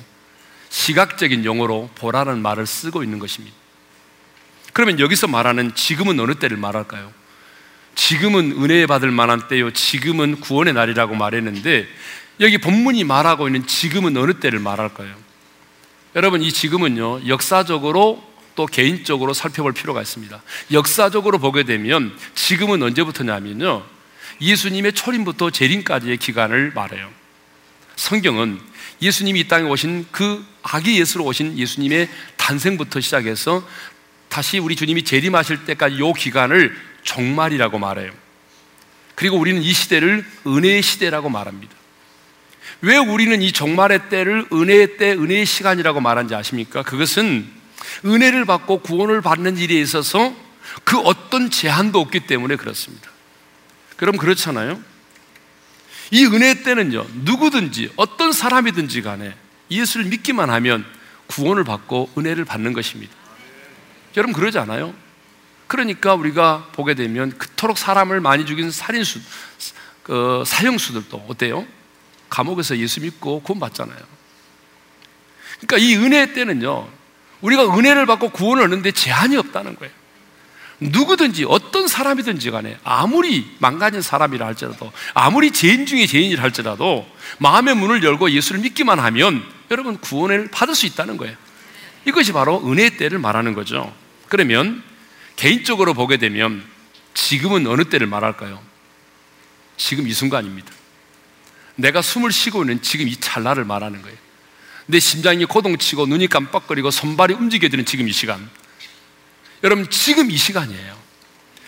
시각적인 0.69 1.43
용어로 1.43 1.89
보라는 1.95 2.39
말을 2.43 2.67
쓰고 2.67 3.03
있는 3.03 3.17
것입니다. 3.17 3.55
그러면 4.73 4.99
여기서 4.99 5.25
말하는 5.25 5.73
지금은 5.73 6.19
어느 6.19 6.35
때를 6.35 6.57
말할까요? 6.57 7.11
지금은 7.95 8.51
은혜 8.63 8.85
받을 8.85 9.09
만한 9.09 9.47
때요. 9.47 9.73
지금은 9.73 10.39
구원의 10.39 10.75
날이라고 10.75 11.15
말했는데 11.15 11.87
여기 12.41 12.59
본문이 12.59 13.05
말하고 13.05 13.47
있는 13.47 13.65
지금은 13.65 14.15
어느 14.17 14.33
때를 14.35 14.59
말할까요? 14.59 15.28
여러분 16.19 16.41
이 16.41 16.51
지금은요 16.51 17.27
역사적으로 17.29 18.21
또 18.53 18.65
개인적으로 18.65 19.33
살펴볼 19.33 19.71
필요가 19.71 20.01
있습니다. 20.01 20.43
역사적으로 20.73 21.39
보게 21.39 21.63
되면 21.63 22.13
지금은 22.35 22.83
언제부터냐면요 22.83 23.85
예수님의 24.41 24.91
초림부터 24.91 25.49
재림까지의 25.51 26.17
기간을 26.17 26.73
말해요. 26.75 27.09
성경은 27.95 28.59
예수님이 29.01 29.39
이 29.39 29.47
땅에 29.47 29.69
오신 29.69 30.07
그 30.11 30.45
아기 30.61 30.99
예수로 30.99 31.23
오신 31.23 31.57
예수님의 31.57 32.09
탄생부터 32.35 32.99
시작해서 32.99 33.65
다시 34.27 34.59
우리 34.59 34.75
주님이 34.75 35.05
재림하실 35.05 35.63
때까지 35.63 35.95
이 35.95 36.13
기간을 36.17 36.75
종말이라고 37.03 37.79
말해요. 37.79 38.11
그리고 39.15 39.37
우리는 39.37 39.61
이 39.61 39.71
시대를 39.71 40.25
은혜의 40.45 40.81
시대라고 40.81 41.29
말합니다. 41.29 41.78
왜 42.81 42.97
우리는 42.97 43.41
이 43.41 43.51
종말의 43.51 44.09
때를 44.09 44.45
은혜의 44.51 44.97
때, 44.97 45.11
은혜의 45.11 45.45
시간이라고 45.45 45.99
말하는지 45.99 46.33
아십니까? 46.35 46.81
그것은 46.83 47.47
은혜를 48.05 48.45
받고 48.45 48.79
구원을 48.79 49.21
받는 49.21 49.57
일에 49.57 49.79
있어서 49.81 50.33
그 50.83 50.97
어떤 50.99 51.49
제한도 51.49 51.99
없기 51.99 52.21
때문에 52.21 52.55
그렇습니다. 52.55 53.09
그럼 53.97 54.15
그렇잖아요? 54.15 54.81
이 56.11 56.25
은혜 56.25 56.63
때는요, 56.63 57.05
누구든지 57.23 57.91
어떤 57.97 58.31
사람이든지 58.31 59.01
간에 59.01 59.35
예수를 59.69 60.05
믿기만 60.05 60.49
하면 60.49 60.85
구원을 61.27 61.63
받고 61.63 62.09
은혜를 62.17 62.45
받는 62.45 62.73
것입니다. 62.73 63.13
여러분 64.17 64.33
그러지 64.33 64.57
않아요? 64.57 64.93
그러니까 65.67 66.15
우리가 66.15 66.69
보게 66.71 66.95
되면 66.95 67.37
그토록 67.37 67.77
사람을 67.77 68.21
많이 68.21 68.45
죽인 68.45 68.71
살인수, 68.71 69.19
그 70.01 70.43
사형수들도 70.45 71.25
어때요? 71.27 71.67
감옥에서 72.29 72.77
예수 72.77 73.01
믿고 73.01 73.41
구원받잖아요. 73.41 73.97
그러니까 75.59 75.77
이 75.77 75.95
은혜 75.95 76.33
때는요, 76.33 76.87
우리가 77.41 77.77
은혜를 77.77 78.05
받고 78.05 78.29
구원을 78.29 78.63
얻는데 78.65 78.91
제한이 78.91 79.35
없다는 79.37 79.75
거예요. 79.75 79.93
누구든지 80.81 81.45
어떤 81.47 81.87
사람이든지 81.87 82.51
간에 82.51 82.77
아무리 82.83 83.53
망가진 83.59 84.01
사람이라 84.01 84.45
할지라도 84.45 84.91
아무리 85.13 85.51
죄인 85.51 85.85
중에 85.85 86.05
죄인이라 86.05 86.41
할지라도 86.41 87.05
마음의 87.39 87.75
문을 87.75 88.01
열고 88.03 88.31
예수를 88.31 88.61
믿기만 88.61 88.97
하면 88.99 89.43
여러분 89.71 89.97
구원을 89.97 90.49
받을 90.51 90.75
수 90.75 90.85
있다는 90.85 91.17
거예요. 91.17 91.35
이것이 92.05 92.31
바로 92.31 92.65
은혜의 92.65 92.97
때를 92.97 93.19
말하는 93.19 93.53
거죠. 93.53 93.93
그러면 94.29 94.81
개인적으로 95.35 95.93
보게 95.93 96.17
되면 96.17 96.63
지금은 97.13 97.67
어느 97.67 97.83
때를 97.83 98.07
말할까요? 98.07 98.61
지금 99.75 100.07
이 100.07 100.13
순간입니다. 100.13 100.78
내가 101.79 102.01
숨을 102.01 102.31
쉬고 102.31 102.63
있는 102.63 102.81
지금 102.81 103.07
이 103.07 103.15
찰나를 103.15 103.65
말하는 103.65 104.01
거예요. 104.01 104.17
내 104.85 104.99
심장이 104.99 105.45
고동치고 105.45 106.07
눈이 106.07 106.27
깜빡거리고 106.27 106.91
손발이 106.91 107.33
움직여지는 107.35 107.85
지금 107.85 108.07
이 108.07 108.11
시간. 108.11 108.49
여러분, 109.63 109.89
지금 109.89 110.31
이 110.31 110.37
시간이에요. 110.37 110.99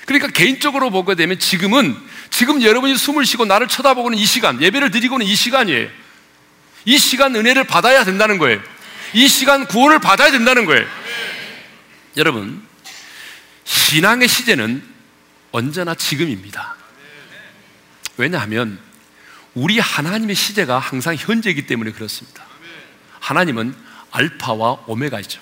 그러니까 0.06 0.30
개인적으로 0.30 0.90
보게 0.90 1.16
되면 1.16 1.40
지금은, 1.40 1.96
지금 2.30 2.62
여러분이 2.62 2.98
숨을 2.98 3.26
쉬고 3.26 3.46
나를 3.46 3.68
쳐다보고는 3.68 4.18
이 4.18 4.26
시간, 4.26 4.62
예배를 4.62 4.92
드리고는 4.92 5.26
이 5.26 5.36
시간이에요. 5.36 5.90
이 6.86 6.98
시간 6.98 7.36
은혜를 7.36 7.66
받아야 7.66 8.04
된다는 8.04 8.38
거예요. 8.38 8.60
이 9.14 9.28
시간 9.28 9.68
구원을 9.68 10.00
받아야 10.00 10.32
된다는 10.32 10.66
거예요. 10.66 10.86
여러분, 12.18 12.66
신앙의 13.64 14.28
시제는 14.28 14.84
언제나 15.52 15.94
지금입니다. 15.96 16.76
왜냐하면 18.18 18.80
우리 19.54 19.80
하나님의 19.80 20.36
시제가 20.36 20.80
항상 20.80 21.16
현재이기 21.16 21.68
때문에 21.68 21.92
그렇습니다. 21.92 22.44
하나님은 23.20 23.76
알파와 24.12 24.84
오메가이죠. 24.88 25.42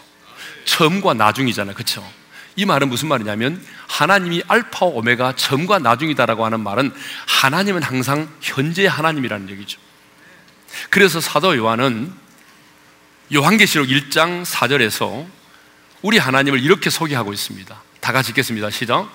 처음과 0.65 1.13
나중이잖아요. 1.13 1.75
그렇죠? 1.75 2.07
이 2.55 2.65
말은 2.65 2.89
무슨 2.89 3.07
말이냐면 3.07 3.63
하나님이 3.87 4.43
알파와 4.47 4.91
오메가 4.91 5.35
처음과 5.35 5.79
나중이다라고 5.79 6.43
하는 6.45 6.59
말은 6.59 6.91
하나님은 7.27 7.83
항상 7.83 8.29
현재의 8.41 8.89
하나님이라는 8.89 9.49
얘기죠. 9.49 9.79
그래서 10.89 11.21
사도 11.21 11.55
요한은 11.55 12.11
요한계시록 13.33 13.87
1장 13.87 14.43
4절에서 14.43 15.25
우리 16.01 16.17
하나님을 16.17 16.61
이렇게 16.61 16.89
소개하고 16.89 17.33
있습니다. 17.33 17.81
다 17.99 18.11
같이 18.11 18.31
읽겠습니다. 18.31 18.69
시작. 18.71 19.09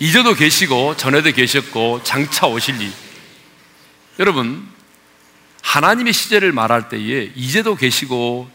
이제도 0.00 0.34
계시고 0.34 0.96
전에도 0.96 1.32
계셨고 1.32 2.02
장차 2.04 2.46
오실리. 2.46 2.92
여러분, 4.18 4.66
하나님의 5.62 6.12
시제를 6.12 6.52
말할 6.52 6.88
때에 6.88 7.32
이제도 7.34 7.74
계시고 7.74 8.50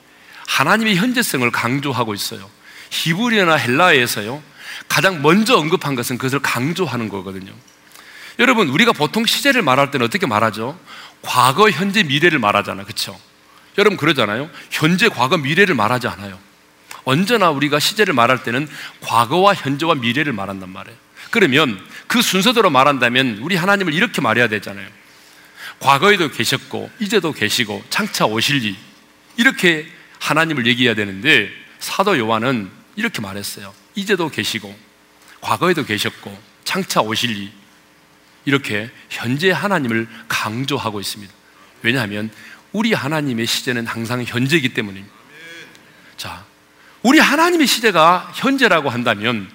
하나님의 0.48 0.96
현재성을 0.96 1.50
강조하고 1.52 2.14
있어요. 2.14 2.50
히브리어나 2.92 3.56
헬라어에서요. 3.56 4.42
가장 4.88 5.22
먼저 5.22 5.58
언급한 5.58 5.96
것은 5.96 6.18
그것을 6.18 6.40
강조하는 6.40 7.10
거거든요. 7.10 7.52
여러분, 8.40 8.70
우리가 8.70 8.94
보통 8.94 9.26
시제를 9.26 9.62
말할 9.62 9.92
때는 9.92 10.06
어떻게 10.06 10.26
말하죠? 10.26 10.80
과거, 11.22 11.70
현재, 11.70 12.04
미래를 12.04 12.40
말하잖아. 12.40 12.86
그쵸? 12.86 13.20
여러분 13.78 13.98
그러잖아요. 13.98 14.50
현재, 14.70 15.10
과거, 15.10 15.38
미래를 15.38 15.76
말하지 15.76 16.08
않아요. 16.08 16.40
언제나 17.04 17.50
우리가 17.50 17.80
시제를 17.80 18.14
말할 18.14 18.44
때는 18.44 18.68
과거와 19.02 19.54
현재와 19.56 19.96
미래를 19.96 20.34
말한단 20.34 20.70
말이에요. 20.70 20.98
그러면 21.32 21.80
그 22.08 22.22
순서대로 22.22 22.70
말한다면 22.70 23.40
우리 23.42 23.56
하나님을 23.56 23.94
이렇게 23.94 24.22
말해야 24.22 24.48
되잖아요. 24.48 24.88
과거에도 25.80 26.30
계셨고, 26.30 26.92
이제도 27.00 27.32
계시고, 27.32 27.84
창차 27.90 28.26
오실리. 28.26 28.76
이렇게 29.38 29.88
하나님을 30.20 30.68
얘기해야 30.68 30.94
되는데, 30.94 31.50
사도 31.80 32.18
요한은 32.18 32.70
이렇게 32.96 33.22
말했어요. 33.22 33.74
이제도 33.96 34.30
계시고, 34.30 34.78
과거에도 35.42 35.86
계셨고, 35.86 36.38
창차 36.66 37.02
오실리. 37.02 37.52
이렇게 38.46 38.90
현재 39.10 39.52
하나님을 39.52 40.08
강조하고 40.28 41.00
있습니다. 41.00 41.34
왜냐하면 41.82 42.30
우리 42.72 42.94
하나님의 42.94 43.46
시제는 43.46 43.88
항상 43.88 44.24
현재이기 44.24 44.74
때문입니다. 44.74 45.14
자, 46.18 46.46
우리 47.02 47.20
하나님의 47.20 47.68
시제가 47.68 48.32
현재라고 48.36 48.90
한다면 48.90 49.50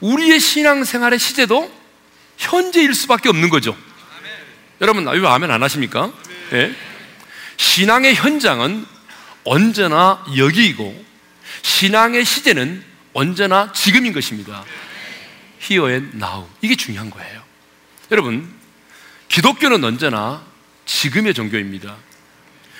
우리의 0.00 0.38
신앙생활의 0.38 1.18
시제도 1.18 1.72
현재일 2.36 2.94
수밖에 2.94 3.28
없는 3.28 3.48
거죠. 3.48 3.76
여러분, 4.84 5.08
왜 5.08 5.26
아멘 5.26 5.50
안 5.50 5.62
하십니까? 5.62 6.12
네. 6.50 6.70
신앙의 7.56 8.14
현장은 8.14 8.84
언제나 9.44 10.22
여기이고 10.36 11.04
신앙의 11.62 12.22
시제는 12.26 12.84
언제나 13.14 13.72
지금인 13.72 14.12
것입니다. 14.12 14.62
Here 15.62 15.90
and 15.90 16.16
now. 16.18 16.46
이게 16.60 16.76
중요한 16.76 17.08
거예요. 17.08 17.40
여러분, 18.10 18.46
기독교는 19.28 19.82
언제나 19.82 20.42
지금의 20.84 21.32
종교입니다. 21.32 21.96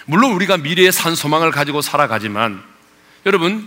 물론 0.04 0.32
우리가 0.32 0.58
미래의 0.58 0.92
산 0.92 1.14
소망을 1.14 1.52
가지고 1.52 1.80
살아가지만 1.80 2.62
여러분, 3.24 3.66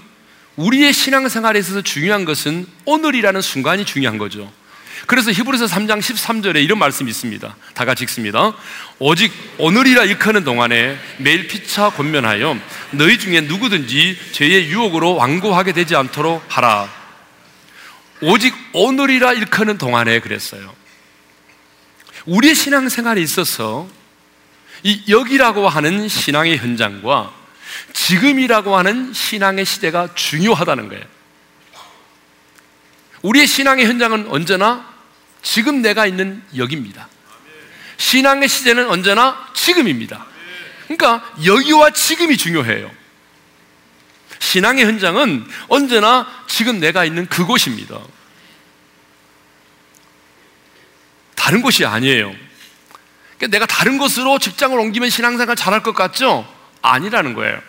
우리의 0.58 0.94
신앙생활에 0.94 1.58
있어서 1.58 1.82
중요한 1.82 2.24
것은 2.24 2.68
오늘이라는 2.86 3.42
순간이 3.42 3.84
중요한 3.84 4.20
거죠. 4.20 4.54
그래서 5.06 5.32
히브리서 5.32 5.66
3장 5.66 6.00
13절에 6.00 6.64
이런 6.64 6.80
말씀이 6.80 7.10
있습니다. 7.10 7.56
다 7.74 7.86
같이 7.86 8.04
읽습니다. 8.04 8.54
오직 9.00 9.32
오늘이라 9.58 10.06
일컫는 10.06 10.44
동안에 10.44 10.98
매일 11.18 11.48
피차 11.48 11.92
권면하여 11.92 12.58
너희 12.92 13.20
중에 13.20 13.42
누구든지 13.42 14.18
죄의 14.32 14.70
유혹으로 14.70 15.16
완고하게 15.16 15.74
되지 15.74 15.96
않도록 15.96 16.44
하라. 16.48 16.92
오직 18.22 18.54
오늘이라 18.74 19.34
일컫는 19.34 19.78
동안에 19.78 20.20
그랬어요. 20.20 20.74
우리의 22.26 22.56
신앙생활에 22.56 23.22
있어서 23.22 23.88
이 24.84 25.04
여기라고 25.08 25.70
하는 25.70 26.08
신앙의 26.08 26.58
현장과 26.58 27.32
지금이라고 27.94 28.76
하는 28.78 29.14
신앙의 29.14 29.66
시대가 29.66 30.10
중요하다는 30.14 30.90
거예요. 30.90 31.17
우리의 33.22 33.48
신앙의 33.48 33.86
현장은 33.86 34.28
언제나 34.30 34.94
지금 35.42 35.82
내가 35.82 36.06
있는 36.06 36.44
여기입니다. 36.56 37.08
신앙의 37.98 38.48
시대는 38.48 38.90
언제나 38.90 39.50
지금입니다. 39.54 40.26
그러니까 40.88 41.34
여기와 41.44 41.92
지금이 41.92 42.38
중요해요. 42.38 42.90
신앙의 44.40 44.86
현장은 44.86 45.48
언제나 45.68 46.28
지금 46.48 46.80
내가 46.80 47.06
있는 47.06 47.28
그곳입니다. 47.28 48.00
다른 51.36 51.62
곳이 51.62 51.86
아니에요. 51.86 52.34
그러니까 53.38 53.48
내가 53.48 53.66
다른 53.66 53.98
곳으로 53.98 54.40
직장을 54.40 54.78
옮기면 54.78 55.10
신앙생활 55.10 55.56
잘할 55.56 55.84
것 55.84 55.94
같죠? 55.94 56.52
아니라는 56.82 57.34
거예요. 57.34 57.60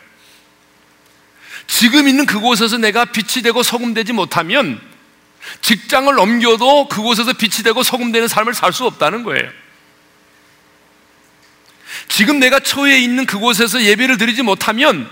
지금 1.67 2.09
있는 2.09 2.27
그곳에서 2.27 2.79
내가 2.79 3.05
빛이 3.05 3.43
되고 3.43 3.63
소금되지 3.63 4.13
못하면 4.13 4.81
직장을 5.61 6.13
넘겨도 6.15 6.89
그곳에서 6.89 7.33
빛이 7.33 7.63
되고 7.65 7.83
소금되는 7.83 8.29
삶을 8.29 8.55
살 8.55 8.73
수 8.73 8.85
없다는 8.87 9.23
거예요. 9.25 9.51
지금 12.09 12.39
내가 12.39 12.61
처해 12.61 12.99
있는 12.99 13.27
그곳에서 13.27 13.83
예배를 13.83 14.19
드리지 14.19 14.43
못하면 14.43 15.11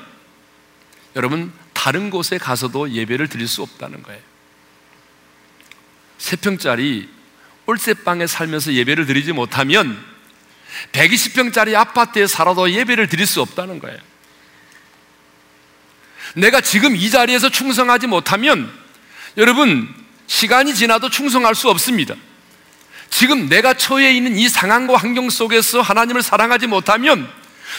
여러분 1.15 1.53
다른 1.73 2.11
곳에 2.11 2.39
가서도 2.39 2.91
예배를 2.93 3.29
드릴 3.29 3.49
수 3.49 3.63
없다는 3.63 4.03
거예요. 4.03 4.21
세 6.19 6.37
평짜리 6.37 7.09
올세방에 7.67 8.27
살면서 8.27 8.73
예배를 8.73 9.07
드리지 9.07 9.33
못하면 9.33 10.03
120평짜리 10.93 11.75
아파트에 11.75 12.27
살아도 12.27 12.71
예배를 12.71 13.09
드릴 13.09 13.27
수 13.27 13.41
없다는 13.41 13.79
거예요. 13.79 13.99
내가 16.35 16.61
지금 16.61 16.95
이 16.95 17.11
자리에서 17.11 17.49
충성하지 17.49 18.07
못하면 18.07 18.73
여러분 19.37 19.93
시간이 20.27 20.75
지나도 20.75 21.11
충성할 21.11 21.55
수 21.55 21.69
없습니다. 21.69 22.15
지금 23.11 23.49
내가 23.49 23.75
처해 23.75 24.13
있는 24.13 24.37
이 24.37 24.49
상황과 24.49 24.97
환경 24.97 25.31
속에서 25.31 25.81
하나님을 25.81 26.23
사랑하지 26.23 26.67
못하면 26.67 27.31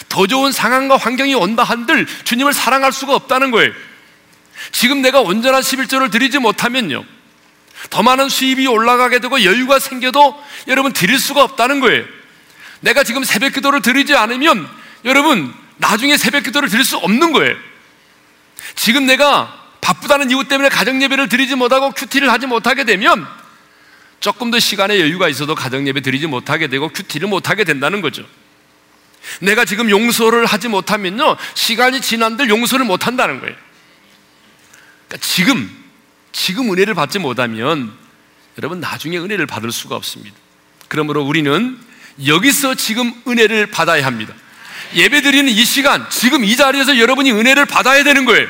더 0.08 0.26
좋은 0.26 0.52
상황과 0.52 0.96
환경이 0.96 1.34
온다 1.34 1.62
한들 1.64 2.06
주님을 2.24 2.52
사랑할 2.52 2.92
수가 2.92 3.14
없다는 3.14 3.50
거예요. 3.50 3.72
지금 4.72 5.02
내가 5.02 5.20
온전한 5.20 5.62
11조를 5.62 6.10
드리지 6.10 6.38
못하면요. 6.38 7.04
더 7.90 8.02
많은 8.02 8.28
수입이 8.28 8.66
올라가게 8.66 9.20
되고 9.20 9.44
여유가 9.44 9.78
생겨도 9.78 10.42
여러분 10.66 10.92
드릴 10.92 11.18
수가 11.18 11.44
없다는 11.44 11.80
거예요. 11.80 12.04
내가 12.80 13.04
지금 13.04 13.24
새벽 13.24 13.52
기도를 13.52 13.82
드리지 13.82 14.14
않으면 14.14 14.68
여러분 15.04 15.52
나중에 15.76 16.16
새벽 16.16 16.44
기도를 16.44 16.68
드릴 16.68 16.84
수 16.84 16.96
없는 16.96 17.32
거예요. 17.32 17.54
지금 18.74 19.06
내가 19.06 19.67
바쁘다는 19.88 20.30
이유 20.30 20.44
때문에 20.44 20.68
가정 20.68 21.00
예배를 21.00 21.30
드리지 21.30 21.54
못하고 21.54 21.92
큐티를 21.92 22.30
하지 22.30 22.46
못하게 22.46 22.84
되면 22.84 23.26
조금 24.20 24.50
더 24.50 24.58
시간의 24.58 25.00
여유가 25.00 25.30
있어도 25.30 25.54
가정 25.54 25.88
예배 25.88 26.02
드리지 26.02 26.26
못하게 26.26 26.66
되고 26.66 26.90
큐티를 26.90 27.26
못하게 27.26 27.64
된다는 27.64 28.02
거죠. 28.02 28.22
내가 29.40 29.64
지금 29.64 29.88
용서를 29.88 30.44
하지 30.44 30.68
못하면요 30.68 31.38
시간이 31.54 32.02
지난들 32.02 32.50
용서를 32.50 32.84
못한다는 32.84 33.40
거예요. 33.40 33.56
그러니까 35.06 35.26
지금 35.26 35.70
지금 36.32 36.70
은혜를 36.70 36.92
받지 36.92 37.18
못하면 37.18 37.90
여러분 38.58 38.80
나중에 38.80 39.16
은혜를 39.16 39.46
받을 39.46 39.72
수가 39.72 39.96
없습니다. 39.96 40.36
그러므로 40.88 41.22
우리는 41.22 41.78
여기서 42.26 42.74
지금 42.74 43.14
은혜를 43.26 43.68
받아야 43.70 44.04
합니다. 44.04 44.34
예배 44.94 45.22
드리는 45.22 45.50
이 45.50 45.64
시간, 45.64 46.08
지금 46.10 46.44
이 46.44 46.56
자리에서 46.56 46.98
여러분이 46.98 47.32
은혜를 47.32 47.64
받아야 47.64 48.04
되는 48.04 48.26
거예요. 48.26 48.48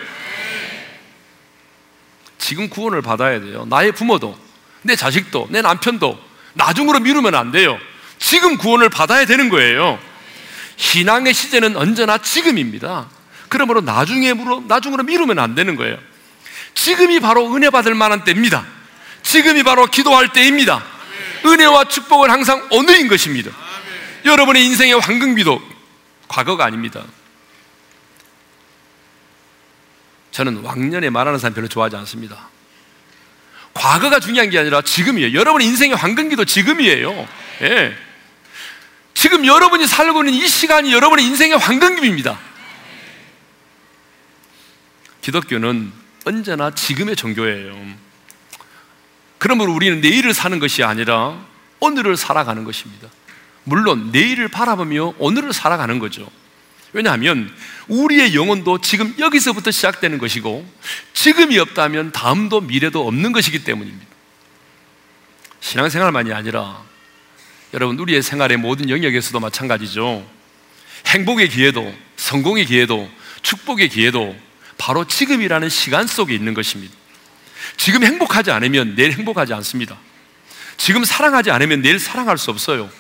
지금 2.48 2.70
구원을 2.70 3.02
받아야 3.02 3.40
돼요. 3.40 3.66
나의 3.68 3.92
부모도, 3.92 4.34
내 4.80 4.96
자식도, 4.96 5.48
내 5.50 5.60
남편도 5.60 6.18
나중으로 6.54 6.98
미루면 6.98 7.34
안 7.34 7.52
돼요. 7.52 7.78
지금 8.18 8.56
구원을 8.56 8.88
받아야 8.88 9.26
되는 9.26 9.50
거예요. 9.50 9.98
신앙의 10.76 11.34
시제는 11.34 11.76
언제나 11.76 12.16
지금입니다. 12.16 13.10
그러므로 13.50 13.82
나중에 13.82 14.32
나중으로 14.66 15.02
미루면 15.02 15.38
안 15.38 15.54
되는 15.54 15.76
거예요. 15.76 15.98
지금이 16.72 17.20
바로 17.20 17.54
은혜 17.54 17.68
받을 17.68 17.94
만한 17.94 18.24
때입니다. 18.24 18.64
지금이 19.22 19.62
바로 19.62 19.84
기도할 19.84 20.32
때입니다. 20.32 20.82
은혜와 21.44 21.84
축복은 21.84 22.30
항상 22.30 22.66
어느인 22.70 23.08
것입니다. 23.08 23.50
여러분의 24.24 24.64
인생의 24.64 24.98
황금비도 25.00 25.60
과거가 26.28 26.64
아닙니다. 26.64 27.02
저는 30.38 30.58
왕년에 30.58 31.10
말하는 31.10 31.40
사람 31.40 31.52
별로 31.52 31.66
좋아하지 31.66 31.96
않습니다. 31.96 32.48
과거가 33.74 34.20
중요한 34.20 34.50
게 34.50 34.58
아니라 34.60 34.82
지금이에요. 34.82 35.36
여러분의 35.36 35.66
인생의 35.66 35.96
황금기도 35.96 36.44
지금이에요. 36.44 37.28
예. 37.62 37.96
지금 39.14 39.44
여러분이 39.44 39.88
살고 39.88 40.20
있는 40.20 40.34
이 40.34 40.46
시간이 40.46 40.92
여러분의 40.92 41.24
인생의 41.24 41.58
황금기입니다. 41.58 42.38
기독교는 45.22 45.90
언제나 46.24 46.72
지금의 46.72 47.16
종교예요. 47.16 47.76
그러므로 49.38 49.72
우리는 49.74 50.00
내일을 50.00 50.34
사는 50.34 50.56
것이 50.60 50.84
아니라 50.84 51.36
오늘을 51.80 52.16
살아가는 52.16 52.62
것입니다. 52.62 53.08
물론 53.64 54.12
내일을 54.12 54.46
바라보며 54.46 55.14
오늘을 55.18 55.52
살아가는 55.52 55.98
거죠. 55.98 56.30
왜냐하면 56.92 57.52
우리의 57.88 58.34
영혼도 58.34 58.80
지금 58.80 59.14
여기서부터 59.18 59.70
시작되는 59.70 60.18
것이고 60.18 60.66
지금이 61.12 61.58
없다면 61.58 62.12
다음도 62.12 62.60
미래도 62.60 63.06
없는 63.06 63.32
것이기 63.32 63.64
때문입니다. 63.64 64.06
신앙생활만이 65.60 66.32
아니라 66.32 66.82
여러분 67.74 67.98
우리의 67.98 68.22
생활의 68.22 68.56
모든 68.56 68.88
영역에서도 68.88 69.38
마찬가지죠. 69.38 70.26
행복의 71.06 71.48
기회도 71.50 71.94
성공의 72.16 72.66
기회도 72.66 73.10
축복의 73.42 73.88
기회도 73.88 74.36
바로 74.78 75.06
지금이라는 75.06 75.68
시간 75.68 76.06
속에 76.06 76.34
있는 76.34 76.54
것입니다. 76.54 76.94
지금 77.76 78.04
행복하지 78.04 78.50
않으면 78.50 78.94
내일 78.94 79.12
행복하지 79.12 79.52
않습니다. 79.54 79.98
지금 80.76 81.04
사랑하지 81.04 81.50
않으면 81.50 81.82
내일 81.82 81.98
사랑할 81.98 82.38
수 82.38 82.50
없어요. 82.50 82.90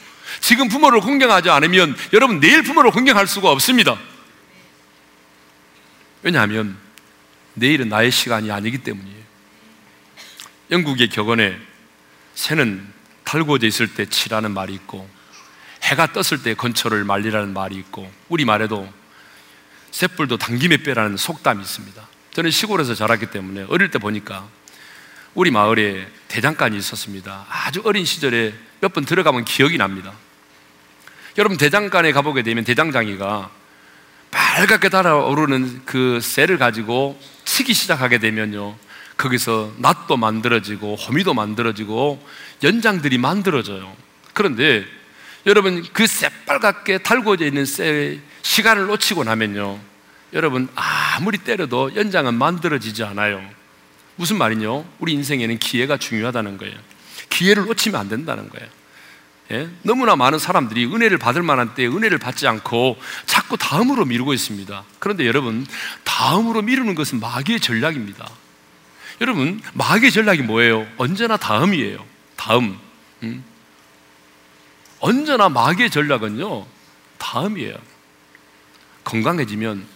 지금 0.40 0.68
부모를 0.68 1.00
공경하지 1.00 1.50
않으면 1.50 1.96
여러분 2.12 2.40
내일 2.40 2.62
부모를 2.62 2.90
공경할 2.90 3.26
수가 3.26 3.50
없습니다. 3.50 3.98
왜냐하면 6.22 6.76
내일은 7.54 7.88
나의 7.88 8.10
시간이 8.10 8.50
아니기 8.50 8.78
때문이에요. 8.78 9.18
영국의 10.70 11.08
격언에 11.08 11.58
새는 12.34 12.86
달구어져 13.24 13.66
있을 13.66 13.94
때 13.94 14.06
치라는 14.06 14.52
말이 14.52 14.74
있고 14.74 15.08
해가 15.82 16.12
떴을 16.12 16.42
때 16.42 16.54
건초를 16.54 17.04
말리라는 17.04 17.52
말이 17.52 17.76
있고 17.76 18.10
우리 18.28 18.44
말에도 18.44 18.90
쇳불도 19.90 20.36
당김에 20.38 20.78
빼라는 20.78 21.16
속담이 21.16 21.62
있습니다. 21.62 22.08
저는 22.32 22.50
시골에서 22.50 22.94
자랐기 22.94 23.26
때문에 23.30 23.66
어릴 23.68 23.90
때 23.90 23.98
보니까 23.98 24.46
우리 25.34 25.50
마을에 25.50 26.08
대장간이 26.28 26.76
있었습니다. 26.76 27.46
아주 27.48 27.82
어린 27.84 28.04
시절에 28.04 28.54
몇 28.80 28.92
번 28.92 29.04
들어가면 29.04 29.44
기억이 29.44 29.76
납니다. 29.78 30.12
여러분 31.38 31.56
대장간에 31.56 32.10
가보게 32.10 32.42
되면 32.42 32.64
대장장이가 32.64 33.50
빨갛게 34.32 34.88
달아오르는 34.88 35.82
그 35.86 36.18
쇠를 36.20 36.58
가지고 36.58 37.18
치기 37.44 37.74
시작하게 37.74 38.18
되면요. 38.18 38.76
거기서 39.16 39.72
낫도 39.78 40.16
만들어지고 40.16 40.96
호미도 40.96 41.34
만들어지고 41.34 42.24
연장들이 42.64 43.18
만들어져요. 43.18 43.96
그런데 44.34 44.84
여러분 45.46 45.84
그 45.92 46.08
새빨갛게 46.08 46.98
달구어져 46.98 47.46
있는 47.46 47.64
쇠의 47.64 48.20
시간을 48.42 48.86
놓치고 48.86 49.22
나면요. 49.22 49.78
여러분 50.32 50.68
아무리 50.74 51.38
때려도 51.38 51.94
연장은 51.94 52.34
만들어지지 52.34 53.04
않아요. 53.04 53.40
무슨 54.16 54.38
말이뇨? 54.38 54.84
우리 54.98 55.12
인생에는 55.12 55.58
기회가 55.58 55.96
중요하다는 55.96 56.58
거예요. 56.58 56.74
기회를 57.30 57.66
놓치면 57.66 58.00
안 58.00 58.08
된다는 58.08 58.48
거예요. 58.48 58.77
예? 59.50 59.68
너무나 59.82 60.14
많은 60.14 60.38
사람들이 60.38 60.84
은혜를 60.86 61.16
받을 61.18 61.42
만한 61.42 61.74
때 61.74 61.86
은혜를 61.86 62.18
받지 62.18 62.46
않고 62.46 62.98
자꾸 63.24 63.56
다음으로 63.56 64.04
미루고 64.04 64.34
있습니다. 64.34 64.84
그런데 64.98 65.26
여러분, 65.26 65.66
다음으로 66.04 66.62
미루는 66.62 66.94
것은 66.94 67.18
마귀의 67.20 67.60
전략입니다. 67.60 68.28
여러분, 69.20 69.60
마귀의 69.72 70.12
전략이 70.12 70.42
뭐예요? 70.42 70.86
언제나 70.98 71.36
다음이에요. 71.36 72.04
다음. 72.36 72.78
음? 73.22 73.44
언제나 75.00 75.48
마귀의 75.48 75.90
전략은요, 75.90 76.66
다음이에요. 77.18 77.74
건강해지면, 79.04 79.86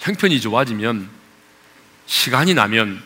형편이 0.00 0.40
좋아지면, 0.40 1.10
시간이 2.06 2.54
나면, 2.54 3.02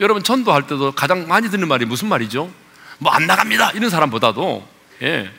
여러분 0.00 0.22
전도할 0.22 0.62
때도 0.62 0.92
가장 0.92 1.28
많이 1.28 1.50
듣는 1.50 1.68
말이 1.68 1.84
무슨 1.84 2.08
말이죠? 2.08 2.50
뭐 2.98 3.12
안 3.12 3.26
나갑니다! 3.26 3.72
이런 3.72 3.90
사람보다도, 3.90 4.77
예, 5.02 5.30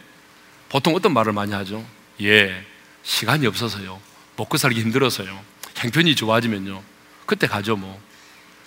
보통 0.70 0.96
어떤 0.96 1.14
말을 1.14 1.34
많이 1.34 1.54
하죠? 1.54 1.86
예, 2.22 2.66
시간이 3.04 3.46
없어서요. 3.48 4.00
먹고 4.36 4.58
살기 4.58 4.80
힘들어서요. 4.82 5.40
형편이 5.76 6.16
좋아지면요. 6.16 6.82
그때 7.26 7.48
가죠, 7.48 7.76
뭐. 7.76 8.00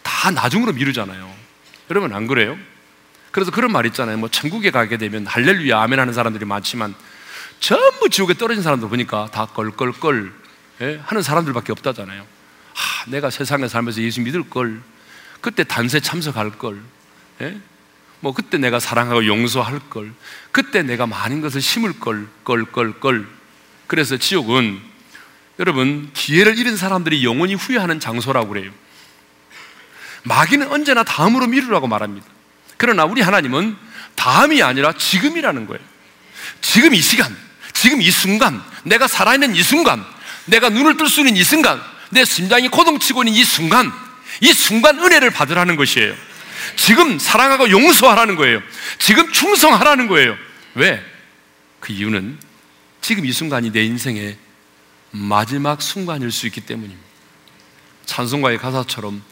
다 0.02 0.30
나중으로 0.30 0.72
미루잖아요. 0.72 1.32
여러분 1.90 2.14
안 2.14 2.26
그래요? 2.26 2.58
그래서 3.30 3.50
그런 3.50 3.72
말 3.72 3.86
있잖아요. 3.86 4.18
뭐 4.18 4.28
천국에 4.28 4.70
가게 4.70 4.98
되면 4.98 5.26
할렐루야 5.26 5.80
아멘 5.80 5.98
하는 5.98 6.12
사람들이 6.12 6.44
많지만 6.44 6.94
전부 7.60 8.08
지옥에 8.08 8.34
떨어진 8.34 8.62
사람들 8.62 8.88
보니까 8.88 9.28
다 9.32 9.46
껄껄껄 9.46 10.32
예? 10.82 11.00
하는 11.04 11.22
사람들밖에 11.22 11.72
없다잖아요. 11.72 12.22
아, 12.22 13.10
내가 13.10 13.30
세상에 13.30 13.68
살면서 13.68 14.02
예수 14.02 14.20
믿을 14.20 14.48
걸 14.48 14.82
그때 15.40 15.64
단세 15.64 16.00
참석할 16.00 16.58
걸 16.58 16.80
예? 17.40 17.58
뭐 18.22 18.32
그때 18.32 18.56
내가 18.56 18.78
사랑하고 18.78 19.26
용서할 19.26 19.80
걸 19.90 20.12
그때 20.52 20.82
내가 20.82 21.06
많은 21.06 21.40
것을 21.40 21.60
심을 21.60 21.98
걸 21.98 22.28
껄껄껄 22.44 23.26
그래서 23.88 24.16
지옥은 24.16 24.80
여러분 25.58 26.08
기회를 26.14 26.56
잃은 26.56 26.76
사람들이 26.76 27.24
영원히 27.24 27.54
후회하는 27.54 27.98
장소라고 27.98 28.48
그래요. 28.48 28.70
마귀는 30.22 30.68
언제나 30.68 31.02
다음으로 31.02 31.48
미루라고 31.48 31.88
말합니다. 31.88 32.26
그러나 32.76 33.04
우리 33.04 33.20
하나님은 33.20 33.76
다음이 34.14 34.62
아니라 34.62 34.92
지금이라는 34.92 35.66
거예요. 35.66 35.82
지금 36.60 36.94
이 36.94 37.00
시간, 37.00 37.36
지금 37.72 38.00
이 38.00 38.10
순간, 38.10 38.62
내가 38.84 39.08
살아있는 39.08 39.56
이 39.56 39.62
순간, 39.62 40.04
내가 40.46 40.68
눈을 40.68 40.96
뜰 40.96 41.08
수 41.08 41.20
있는 41.20 41.36
이 41.36 41.42
순간, 41.42 41.80
내 42.10 42.24
심장이 42.24 42.68
고동치고 42.68 43.24
있는 43.24 43.34
이 43.34 43.44
순간, 43.44 43.92
이 44.40 44.52
순간 44.52 44.98
은혜를 45.00 45.30
받으라는 45.30 45.74
것이에요. 45.76 46.14
지금 46.76 47.18
사랑하고 47.18 47.70
용서하라는 47.70 48.36
거예요. 48.36 48.60
지금 48.98 49.30
충성하라는 49.32 50.06
거예요. 50.08 50.36
왜? 50.74 51.02
그 51.80 51.92
이유는 51.92 52.38
지금 53.00 53.24
이 53.26 53.32
순간이 53.32 53.72
내 53.72 53.84
인생의 53.84 54.36
마지막 55.10 55.82
순간일 55.82 56.30
수 56.30 56.46
있기 56.46 56.60
때문입니다. 56.62 57.02
찬송가의 58.06 58.58
가사처럼 58.58 59.22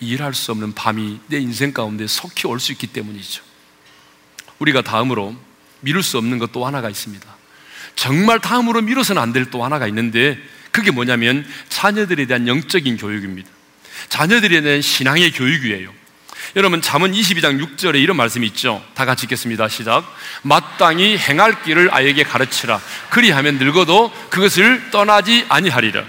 일할 0.00 0.34
수 0.34 0.52
없는 0.52 0.74
밤이 0.74 1.20
내 1.28 1.38
인생 1.38 1.72
가운데 1.72 2.06
속히 2.06 2.46
올 2.46 2.60
수 2.60 2.72
있기 2.72 2.86
때문이죠. 2.88 3.42
우리가 4.58 4.82
다음으로 4.82 5.36
미룰 5.80 6.02
수 6.02 6.18
없는 6.18 6.38
것 6.38 6.50
또 6.52 6.66
하나가 6.66 6.88
있습니다. 6.90 7.26
정말 7.94 8.40
다음으로 8.40 8.80
미뤄서는 8.82 9.20
안 9.20 9.32
될 9.32 9.50
또 9.50 9.64
하나가 9.64 9.86
있는데 9.88 10.38
그게 10.70 10.90
뭐냐면 10.90 11.46
자녀들에 11.68 12.26
대한 12.26 12.46
영적인 12.46 12.96
교육입니다. 12.96 13.48
자녀들에 14.08 14.60
대한 14.60 14.82
신앙의 14.82 15.32
교육이에요. 15.32 15.92
여러분 16.56 16.80
잠언 16.80 17.12
22장 17.12 17.62
6절에 17.62 18.00
이런 18.00 18.16
말씀이 18.16 18.46
있죠. 18.48 18.84
다 18.94 19.04
같이 19.04 19.24
읽겠습니다. 19.24 19.68
시작. 19.68 20.04
마땅히 20.42 21.18
행할 21.18 21.62
길을 21.62 21.92
아이에게 21.92 22.22
가르치라. 22.22 22.80
그리하면 23.10 23.58
늙어도 23.58 24.12
그것을 24.30 24.90
떠나지 24.90 25.44
아니하리라. 25.48 26.04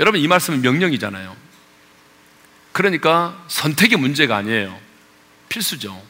여러분 0.00 0.20
이 0.20 0.26
말씀은 0.26 0.62
명령이잖아요. 0.62 1.36
그러니까 2.72 3.36
선택의 3.48 3.98
문제가 3.98 4.36
아니에요. 4.36 4.76
필수죠. 5.48 6.00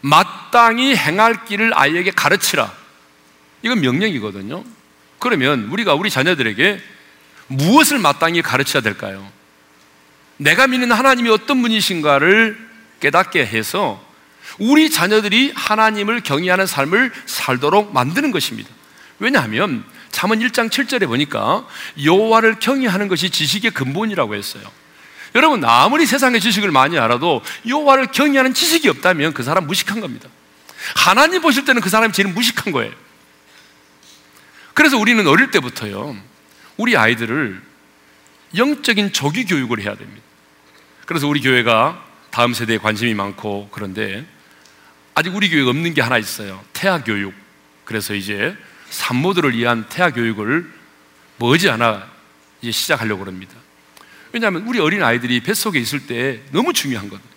마땅히 0.00 0.96
행할 0.96 1.44
길을 1.44 1.72
아이에게 1.74 2.10
가르치라. 2.10 2.72
이건 3.62 3.80
명령이거든요. 3.80 4.64
그러면 5.18 5.64
우리가 5.70 5.94
우리 5.94 6.08
자녀들에게 6.08 6.80
무엇을 7.48 7.98
마땅히 7.98 8.42
가르쳐야 8.42 8.82
될까요? 8.82 9.30
내가 10.40 10.66
믿는 10.66 10.90
하나님이 10.90 11.28
어떤 11.28 11.60
분이신가를 11.60 12.58
깨닫게 13.00 13.44
해서 13.44 14.02
우리 14.58 14.90
자녀들이 14.90 15.52
하나님을 15.54 16.22
경외하는 16.22 16.66
삶을 16.66 17.12
살도록 17.26 17.92
만드는 17.92 18.30
것입니다. 18.30 18.70
왜냐하면 19.18 19.84
잠언 20.10 20.38
1장 20.38 20.70
7절에 20.70 21.06
보니까 21.06 21.66
여호와를 22.02 22.58
경외하는 22.58 23.08
것이 23.08 23.28
지식의 23.28 23.72
근본이라고 23.72 24.34
했어요. 24.34 24.64
여러분 25.34 25.62
아무리 25.62 26.06
세상의 26.06 26.40
지식을 26.40 26.70
많이 26.70 26.98
알아도 26.98 27.42
여호와를 27.68 28.06
경외하는 28.06 28.54
지식이 28.54 28.88
없다면 28.88 29.34
그 29.34 29.42
사람 29.42 29.66
무식한 29.66 30.00
겁니다. 30.00 30.30
하나님 30.96 31.42
보실 31.42 31.66
때는 31.66 31.82
그 31.82 31.90
사람이 31.90 32.14
제일 32.14 32.30
무식한 32.30 32.72
거예요. 32.72 32.92
그래서 34.72 34.96
우리는 34.96 35.24
어릴 35.26 35.50
때부터요. 35.50 36.16
우리 36.78 36.96
아이들을 36.96 37.60
영적인 38.56 39.12
조기 39.12 39.44
교육을 39.44 39.80
해야 39.82 39.94
됩니다. 39.94 40.29
그래서 41.10 41.26
우리 41.26 41.40
교회가 41.40 42.06
다음 42.30 42.54
세대에 42.54 42.78
관심이 42.78 43.14
많고 43.14 43.68
그런데 43.72 44.24
아직 45.12 45.34
우리 45.34 45.50
교회가 45.50 45.70
없는 45.70 45.92
게 45.92 46.02
하나 46.02 46.18
있어요. 46.18 46.64
태아 46.72 47.02
교육. 47.02 47.34
그래서 47.84 48.14
이제 48.14 48.56
산모들을 48.90 49.56
위한 49.56 49.86
태아 49.88 50.10
교육을 50.10 50.70
머지않아 51.38 52.06
이제 52.62 52.70
시작하려고 52.70 53.24
합니다. 53.24 53.56
왜냐하면 54.30 54.62
우리 54.68 54.78
어린 54.78 55.02
아이들이 55.02 55.40
뱃속에 55.40 55.80
있을 55.80 56.06
때 56.06 56.42
너무 56.52 56.72
중요한 56.72 57.08
거거든요. 57.08 57.32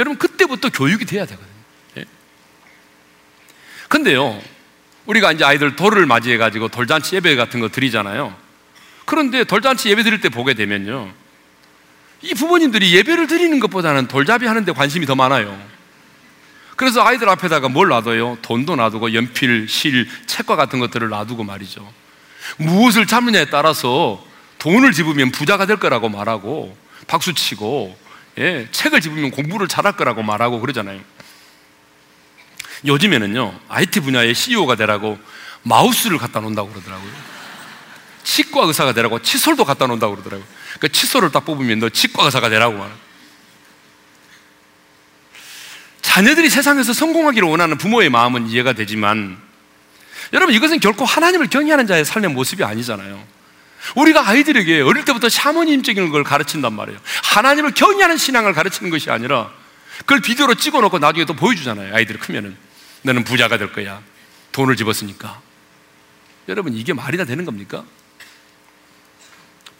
여러분, 0.00 0.18
그때부터 0.18 0.70
교육이 0.70 1.04
돼야 1.04 1.24
되거든요. 1.24 1.48
예? 1.98 2.04
근데요, 3.86 4.42
우리가 5.06 5.30
이제 5.30 5.44
아이들 5.44 5.76
돌을 5.76 6.06
맞이해 6.06 6.38
가지고 6.38 6.66
돌잔치 6.66 7.14
예배 7.14 7.36
같은 7.36 7.60
거 7.60 7.68
드리잖아요. 7.68 8.36
그런데 9.04 9.44
돌잔치 9.44 9.90
예배 9.90 10.02
드릴 10.02 10.20
때 10.20 10.28
보게 10.28 10.54
되면요. 10.54 11.21
이 12.22 12.34
부모님들이 12.34 12.94
예배를 12.94 13.26
드리는 13.26 13.58
것보다는 13.60 14.08
돌잡이 14.08 14.46
하는데 14.46 14.72
관심이 14.72 15.06
더 15.06 15.14
많아요. 15.14 15.60
그래서 16.76 17.04
아이들 17.04 17.28
앞에다가 17.28 17.68
뭘 17.68 17.88
놔둬요? 17.88 18.38
돈도 18.42 18.76
놔두고 18.76 19.14
연필, 19.14 19.68
실, 19.68 20.08
책과 20.26 20.56
같은 20.56 20.78
것들을 20.78 21.08
놔두고 21.08 21.44
말이죠. 21.44 21.86
무엇을 22.56 23.06
잡느냐에 23.06 23.46
따라서 23.46 24.24
돈을 24.58 24.92
집으면 24.92 25.32
부자가 25.32 25.66
될 25.66 25.76
거라고 25.76 26.08
말하고 26.08 26.76
박수 27.06 27.34
치고 27.34 27.96
예, 28.38 28.68
책을 28.70 29.00
집으면 29.00 29.30
공부를 29.30 29.68
잘할 29.68 29.96
거라고 29.96 30.22
말하고 30.22 30.60
그러잖아요. 30.60 31.00
요즘에는요, 32.84 33.60
IT 33.68 34.00
분야의 34.00 34.34
CEO가 34.34 34.76
되라고 34.76 35.18
마우스를 35.62 36.18
갖다 36.18 36.40
놓는다고 36.40 36.70
그러더라고요. 36.70 37.31
치과 38.24 38.64
의사가 38.64 38.92
되라고 38.92 39.20
칫솔도 39.20 39.64
갖다 39.64 39.86
놓는다고 39.86 40.14
그러더라고요. 40.14 40.46
그 40.80 40.90
칫솔을 40.90 41.32
딱 41.32 41.44
뽑으면 41.44 41.78
너 41.78 41.88
치과 41.88 42.24
의사가 42.24 42.48
되라고 42.48 42.78
말 42.78 42.90
자녀들이 46.02 46.50
세상에서 46.50 46.92
성공하기를 46.92 47.48
원하는 47.48 47.78
부모의 47.78 48.10
마음은 48.10 48.48
이해가 48.48 48.74
되지만 48.74 49.38
여러분 50.32 50.54
이것은 50.54 50.80
결코 50.80 51.04
하나님을 51.04 51.48
경외하는 51.48 51.86
자의 51.86 52.04
삶의 52.04 52.30
모습이 52.30 52.64
아니잖아요. 52.64 53.22
우리가 53.96 54.28
아이들에게 54.28 54.80
어릴 54.82 55.04
때부터 55.04 55.28
샤머님적인 55.28 56.10
걸 56.10 56.22
가르친단 56.22 56.72
말이에요. 56.72 57.00
하나님을 57.24 57.72
경외하는 57.72 58.16
신앙을 58.16 58.52
가르치는 58.52 58.90
것이 58.90 59.10
아니라 59.10 59.50
그걸 59.98 60.20
비디오로 60.20 60.54
찍어놓고 60.54 60.98
나중에 60.98 61.24
또 61.24 61.34
보여주잖아요. 61.34 61.94
아이들이 61.94 62.18
크면은 62.18 62.56
너는 63.02 63.24
부자가 63.24 63.58
될 63.58 63.72
거야. 63.72 64.00
돈을 64.52 64.76
집었으니까. 64.76 65.40
여러분 66.48 66.74
이게 66.74 66.92
말이 66.92 67.16
다 67.16 67.24
되는 67.24 67.44
겁니까? 67.44 67.84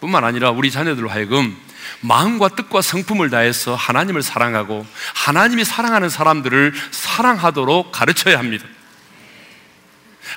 뿐만 0.02 0.24
아니라 0.24 0.50
우리 0.50 0.72
자녀들로 0.72 1.08
하여금 1.08 1.56
마음과 2.00 2.48
뜻과 2.56 2.82
성품을 2.82 3.30
다해서 3.30 3.76
하나님을 3.76 4.24
사랑하고 4.24 4.84
하나님이 5.14 5.64
사랑하는 5.64 6.08
사람들을 6.08 6.74
사랑하도록 6.90 7.92
가르쳐야 7.92 8.36
합니다. 8.36 8.66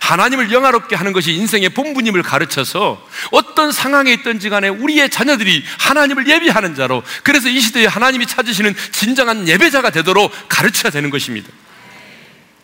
하나님을 0.01 0.51
영화롭게 0.51 0.95
하는 0.95 1.13
것이 1.13 1.33
인생의 1.33 1.69
본분임을 1.69 2.21
가르쳐서 2.21 3.03
어떤 3.31 3.71
상황에 3.71 4.13
있든지 4.13 4.49
간에 4.49 4.67
우리의 4.67 5.09
자녀들이 5.09 5.63
하나님을 5.79 6.27
예비하는 6.27 6.75
자로 6.75 7.01
그래서 7.23 7.49
이 7.49 7.59
시대에 7.59 7.87
하나님이 7.87 8.27
찾으시는 8.27 8.75
진정한 8.91 9.47
예배자가 9.47 9.89
되도록 9.89 10.31
가르쳐야 10.47 10.91
되는 10.91 11.09
것입니다. 11.09 11.49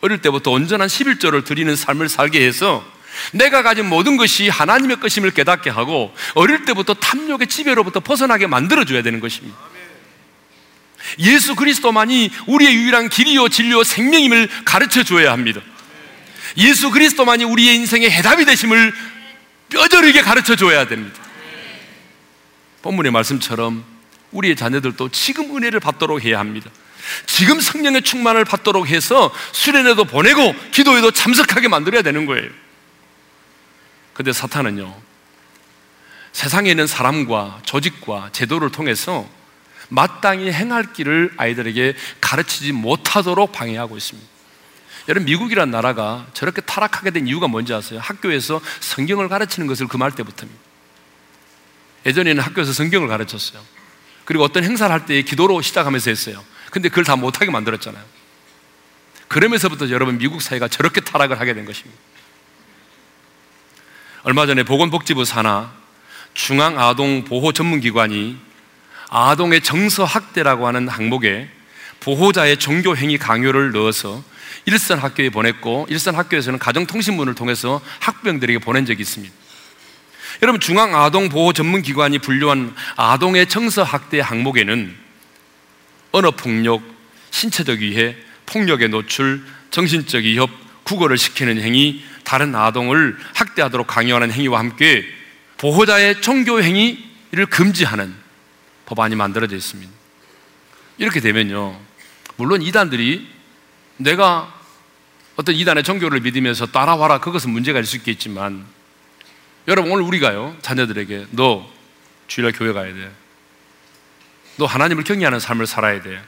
어릴 0.02 0.22
때부터 0.22 0.52
온전한 0.52 0.88
11조를 0.88 1.46
드리는 1.46 1.76
삶을 1.76 2.10
살게 2.10 2.46
해서 2.46 2.86
내가 3.34 3.62
가진 3.62 3.88
모든 3.88 4.18
것이 4.18 4.50
하나님의 4.50 5.00
것임을 5.00 5.32
깨닫게 5.32 5.70
하고 5.70 6.14
어릴 6.34 6.66
때부터 6.66 6.94
탐욕의 6.94 7.48
지배로부터 7.48 8.00
벗어나게 8.00 8.48
만들어줘야 8.48 9.02
되는 9.02 9.20
것입니다. 9.20 9.58
예수 11.20 11.56
그리스도만이 11.56 12.32
우리의 12.48 12.76
유일한 12.76 13.10
길이요 13.10 13.50
진리요 13.50 13.84
생명임을 13.84 14.50
가르쳐 14.66 15.04
줘야 15.04 15.32
합니다. 15.32 15.62
예수 16.58 16.92
그리스도만이 16.92 17.44
우리의 17.44 17.76
인생의 17.76 18.12
해답이 18.12 18.46
되심을 18.46 18.94
뼈저리게 19.70 20.22
가르쳐 20.22 20.56
줘야 20.56 20.88
됩니다. 20.88 21.20
본문의 22.82 23.12
말씀처럼 23.12 23.84
우리의 24.32 24.56
자녀들도 24.56 25.10
지금 25.10 25.56
은혜를 25.56 25.80
받도록 25.80 26.24
해야 26.24 26.40
합니다. 26.40 26.70
지금 27.26 27.60
성령의 27.60 28.04
충만을 28.04 28.46
받도록 28.46 28.88
해서 28.88 29.34
수련회도 29.52 30.06
보내고 30.06 30.56
기도에도 30.72 31.12
참석하게 31.12 31.68
만들어야 31.68 32.02
되는 32.02 32.26
거예요. 32.26 32.50
근데 34.14 34.34
사탄은요, 34.34 34.94
세상에 36.34 36.70
있는 36.70 36.88
사람과 36.88 37.60
조직과 37.64 38.30
제도를 38.32 38.72
통해서 38.72 39.28
마땅히 39.90 40.52
행할 40.52 40.94
길을 40.94 41.34
아이들에게 41.38 41.96
가르치지 42.22 42.72
못하도록 42.72 43.52
방해하고 43.52 43.98
있습니다. 43.98 44.30
여러분, 45.10 45.26
미국이란 45.26 45.72
나라가 45.72 46.28
저렇게 46.34 46.62
타락하게 46.62 47.12
된 47.12 47.28
이유가 47.28 47.48
뭔지 47.48 47.74
아세요? 47.74 48.00
학교에서 48.02 48.62
성경을 48.80 49.28
가르치는 49.28 49.68
것을 49.68 49.88
금할 49.88 50.12
때부터입니다. 50.12 50.62
예전에는 52.06 52.42
학교에서 52.42 52.72
성경을 52.72 53.08
가르쳤어요. 53.08 53.62
그리고 54.26 54.44
어떤 54.44 54.64
행사를 54.64 54.94
할 54.94 55.06
때 55.06 55.22
기도로 55.24 55.62
시작하면서 55.62 56.10
했어요. 56.10 56.44
근데 56.72 56.88
그걸 56.88 57.04
다 57.04 57.16
못하게 57.16 57.52
만들었잖아요. 57.52 58.04
그러면서부터 59.28 59.90
여러분 59.90 60.18
미국 60.18 60.42
사회가 60.42 60.68
저렇게 60.68 61.02
타락을 61.02 61.40
하게 61.40 61.54
된 61.54 61.66
것입니다. 61.66 62.00
얼마 64.24 64.46
전에 64.46 64.62
보건복지부 64.62 65.26
산하 65.26 65.72
중앙아동보호 66.36 67.54
전문기관이 67.54 68.38
아동의 69.10 69.62
정서학대라고 69.62 70.68
하는 70.68 70.88
항목에 70.88 71.50
보호자의 72.02 72.58
종교행위 72.58 73.18
강요를 73.18 73.72
넣어서 73.72 74.24
일선 74.66 75.00
학교에 75.00 75.32
보냈고 75.32 75.88
일선 75.90 76.16
학교에서는 76.16 76.60
가정통신문을 76.60 77.34
통해서 77.34 77.82
학부형들에게 78.00 78.60
보낸 78.60 78.86
적이 78.86 79.02
있습니다. 79.02 79.34
여러분 80.44 80.60
중앙아동보호 80.60 81.54
전문기관이 81.54 82.20
분류한 82.20 82.76
아동의 82.98 83.50
정서학대 83.50 84.20
항목에는 84.20 84.96
언어폭력, 86.12 86.84
신체적 87.32 87.80
위해, 87.80 88.16
폭력의 88.46 88.90
노출, 88.90 89.44
정신적 89.72 90.24
위협, 90.24 90.50
국어를 90.84 91.18
시키는 91.18 91.62
행위, 91.62 92.04
다른 92.32 92.56
아동을 92.56 93.18
학대하도록 93.36 93.86
강요하는 93.88 94.32
행위와 94.32 94.58
함께 94.58 95.04
보호자의 95.58 96.22
종교 96.22 96.62
행위를 96.62 97.46
금지하는 97.50 98.16
법안이 98.86 99.18
만들어져 99.18 99.58
있습니다. 99.58 99.92
이렇게 100.98 101.20
되면요. 101.20 101.78
물론 102.38 102.62
이단들이 102.62 103.28
내가 103.98 104.50
어떤 105.36 105.56
이단의 105.56 105.84
종교를 105.84 106.22
믿으면서 106.22 106.68
따라와라 106.68 107.20
그것은 107.20 107.50
문제가 107.50 107.82
있을 107.82 107.90
수 107.90 107.98
있겠지만 107.98 108.66
여러분 109.68 109.92
오늘 109.92 110.04
우리가요 110.06 110.56
자녀들에게 110.62 111.28
너 111.32 111.70
주일날 112.28 112.54
교회 112.54 112.72
가야 112.72 112.94
돼. 112.94 113.12
너 114.56 114.66
하나님을 114.68 115.04
경외하는 115.04 115.42
삶을 115.42 115.68
살아야 115.68 116.02
돼. 116.02 116.24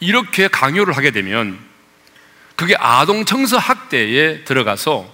이렇게 0.00 0.48
강요를 0.48 0.96
하게 0.96 1.10
되면 1.10 1.58
그게 2.56 2.74
아동 2.78 3.24
청소 3.24 3.58
학대에 3.58 4.44
들어가서 4.44 5.12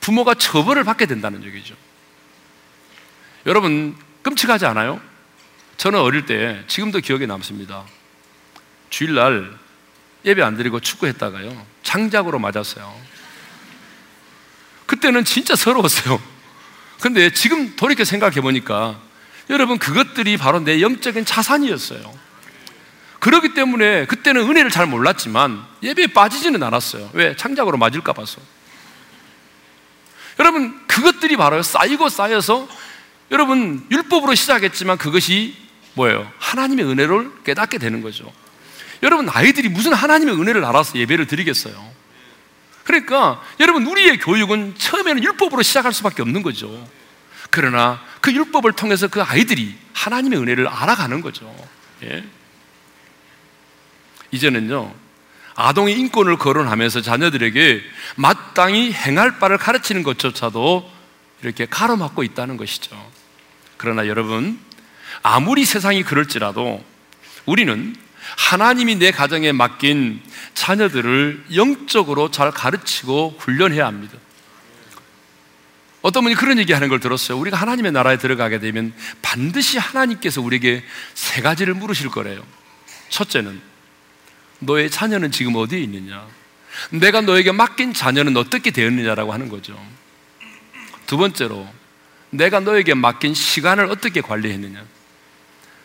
부모가 0.00 0.34
처벌을 0.34 0.84
받게 0.84 1.06
된다는 1.06 1.44
얘기죠. 1.44 1.74
여러분 3.46 3.96
끔찍하지 4.22 4.66
않아요? 4.66 5.00
저는 5.76 6.00
어릴 6.00 6.26
때 6.26 6.62
지금도 6.66 7.00
기억에 7.00 7.26
남습니다. 7.26 7.84
주일날 8.90 9.56
예배 10.24 10.42
안 10.42 10.56
드리고 10.56 10.80
축구했다가요 10.80 11.66
장작으로 11.82 12.38
맞았어요. 12.38 12.94
그때는 14.86 15.24
진짜 15.24 15.54
서러웠어요. 15.54 16.20
근데 17.00 17.30
지금 17.30 17.76
돌이켜 17.76 18.04
생각해 18.04 18.40
보니까 18.40 18.98
여러분 19.50 19.78
그것들이 19.78 20.36
바로 20.36 20.60
내 20.60 20.80
영적인 20.80 21.24
자산이었어요. 21.24 22.12
그렇기 23.20 23.54
때문에 23.54 24.06
그때는 24.06 24.48
은혜를 24.48 24.70
잘 24.70 24.86
몰랐지만 24.86 25.64
예배에 25.82 26.08
빠지지는 26.08 26.62
않았어요. 26.62 27.10
왜? 27.12 27.36
창작으로 27.36 27.78
맞을까 27.78 28.12
봐서. 28.12 28.40
여러분, 30.38 30.86
그것들이 30.86 31.36
바로 31.36 31.62
쌓이고 31.62 32.08
쌓여서 32.08 32.68
여러분, 33.30 33.86
율법으로 33.90 34.34
시작했지만 34.34 34.98
그것이 34.98 35.54
뭐예요? 35.94 36.30
하나님의 36.38 36.86
은혜를 36.86 37.42
깨닫게 37.44 37.78
되는 37.78 38.00
거죠. 38.00 38.32
여러분, 39.02 39.28
아이들이 39.28 39.68
무슨 39.68 39.92
하나님의 39.92 40.34
은혜를 40.40 40.64
알아서 40.64 40.98
예배를 40.98 41.26
드리겠어요? 41.26 41.92
그러니까 42.84 43.42
여러분, 43.60 43.86
우리의 43.86 44.18
교육은 44.18 44.76
처음에는 44.78 45.22
율법으로 45.22 45.62
시작할 45.62 45.92
수밖에 45.92 46.22
없는 46.22 46.42
거죠. 46.42 46.88
그러나 47.50 48.02
그 48.20 48.32
율법을 48.32 48.72
통해서 48.72 49.08
그 49.08 49.22
아이들이 49.22 49.74
하나님의 49.92 50.38
은혜를 50.40 50.68
알아가는 50.68 51.20
거죠. 51.20 51.54
예? 52.04 52.24
이제는요, 54.30 54.94
아동의 55.60 55.98
인권을 55.98 56.38
거론하면서 56.38 57.00
자녀들에게 57.00 57.82
마땅히 58.14 58.92
행할 58.92 59.40
바를 59.40 59.58
가르치는 59.58 60.04
것조차도 60.04 60.88
이렇게 61.42 61.66
가로막고 61.66 62.22
있다는 62.22 62.56
것이죠. 62.56 62.96
그러나 63.76 64.06
여러분, 64.06 64.60
아무리 65.20 65.64
세상이 65.64 66.04
그럴지라도 66.04 66.84
우리는 67.44 67.96
하나님이 68.36 68.96
내 68.96 69.10
가정에 69.10 69.50
맡긴 69.50 70.22
자녀들을 70.54 71.46
영적으로 71.56 72.30
잘 72.30 72.52
가르치고 72.52 73.38
훈련해야 73.40 73.84
합니다. 73.84 74.16
어떤 76.02 76.22
분이 76.22 76.36
그런 76.36 76.58
얘기 76.58 76.72
하는 76.72 76.88
걸 76.88 77.00
들었어요. 77.00 77.36
우리가 77.36 77.56
하나님의 77.56 77.90
나라에 77.90 78.16
들어가게 78.18 78.60
되면 78.60 78.94
반드시 79.22 79.76
하나님께서 79.76 80.40
우리에게 80.40 80.84
세 81.14 81.42
가지를 81.42 81.74
물으실 81.74 82.10
거래요. 82.10 82.44
첫째는 83.08 83.67
너의 84.60 84.90
자녀는 84.90 85.30
지금 85.30 85.56
어디에 85.56 85.80
있느냐? 85.80 86.26
내가 86.90 87.20
너에게 87.20 87.52
맡긴 87.52 87.94
자녀는 87.94 88.36
어떻게 88.36 88.70
되었느냐라고 88.70 89.32
하는 89.32 89.48
거죠. 89.48 89.78
두 91.06 91.16
번째로, 91.16 91.66
내가 92.30 92.60
너에게 92.60 92.94
맡긴 92.94 93.34
시간을 93.34 93.86
어떻게 93.86 94.20
관리했느냐? 94.20 94.84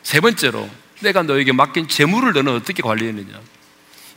세 0.03 0.19
번째로, 0.19 0.69
내가 0.99 1.23
너에게 1.23 1.51
맡긴 1.51 1.87
재물을 1.87 2.33
너는 2.33 2.53
어떻게 2.53 2.81
관리했느냐? 2.81 3.39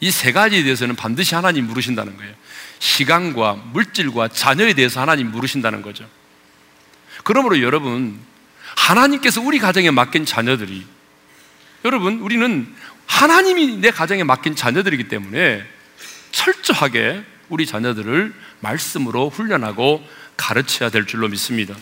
이 0.00 0.10
세 0.10 0.32
가지에 0.32 0.62
대해서는 0.62 0.94
반드시 0.96 1.34
하나님 1.34 1.66
물으신다는 1.66 2.16
거예요. 2.16 2.34
시간과 2.78 3.54
물질과 3.72 4.28
자녀에 4.28 4.74
대해서 4.74 5.00
하나님 5.00 5.30
물으신다는 5.30 5.82
거죠. 5.82 6.06
그러므로 7.24 7.62
여러분, 7.62 8.20
하나님께서 8.76 9.40
우리 9.40 9.58
가정에 9.58 9.90
맡긴 9.90 10.26
자녀들이 10.26 10.84
여러분, 11.84 12.18
우리는 12.20 12.74
하나님이 13.06 13.78
내 13.78 13.90
가정에 13.90 14.24
맡긴 14.24 14.56
자녀들이기 14.56 15.08
때문에 15.08 15.64
철저하게 16.32 17.24
우리 17.48 17.66
자녀들을 17.66 18.34
말씀으로 18.60 19.30
훈련하고 19.30 20.06
가르쳐야 20.36 20.90
될 20.90 21.06
줄로 21.06 21.28
믿습니다. 21.28 21.74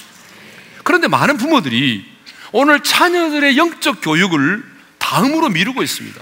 그런데 0.85 1.09
많은 1.09 1.37
부모들이 1.39 2.05
오늘 2.53 2.83
자녀들의 2.83 3.57
영적 3.57 4.01
교육을 4.03 4.63
다음으로 4.99 5.49
미루고 5.49 5.83
있습니다. 5.83 6.21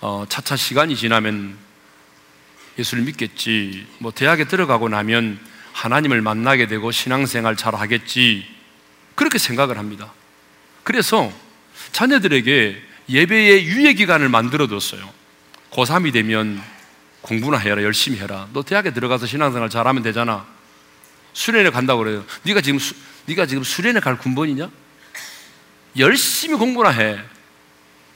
어, 0.00 0.24
차차 0.28 0.56
시간이 0.56 0.96
지나면 0.96 1.56
예수를 2.78 3.04
믿겠지. 3.04 3.86
뭐 3.98 4.10
대학에 4.10 4.44
들어가고 4.44 4.88
나면 4.88 5.38
하나님을 5.72 6.22
만나게 6.22 6.66
되고 6.66 6.90
신앙생활 6.90 7.56
잘 7.56 7.74
하겠지. 7.74 8.46
그렇게 9.14 9.38
생각을 9.38 9.78
합니다. 9.78 10.12
그래서 10.82 11.32
자녀들에게 11.92 12.82
예배의 13.12 13.66
유예 13.66 13.92
기간을 13.92 14.30
만들어 14.30 14.66
뒀어요. 14.66 15.08
고3이 15.70 16.12
되면 16.12 16.62
공부나 17.20 17.58
해라, 17.58 17.82
열심히 17.82 18.18
해라. 18.18 18.48
너 18.52 18.62
대학에 18.62 18.92
들어가서 18.92 19.26
신앙생활 19.26 19.68
잘하면 19.68 20.02
되잖아. 20.02 20.46
수련회 21.34 21.70
간다고 21.70 22.02
그래요. 22.02 22.24
네가 22.42 22.62
지금 22.62 22.78
수, 22.78 22.94
네가 23.26 23.46
지금 23.46 23.62
수련회 23.62 24.00
갈 24.00 24.18
군번이냐? 24.18 24.70
열심히 25.98 26.56
공부나 26.56 26.90
해. 26.90 27.18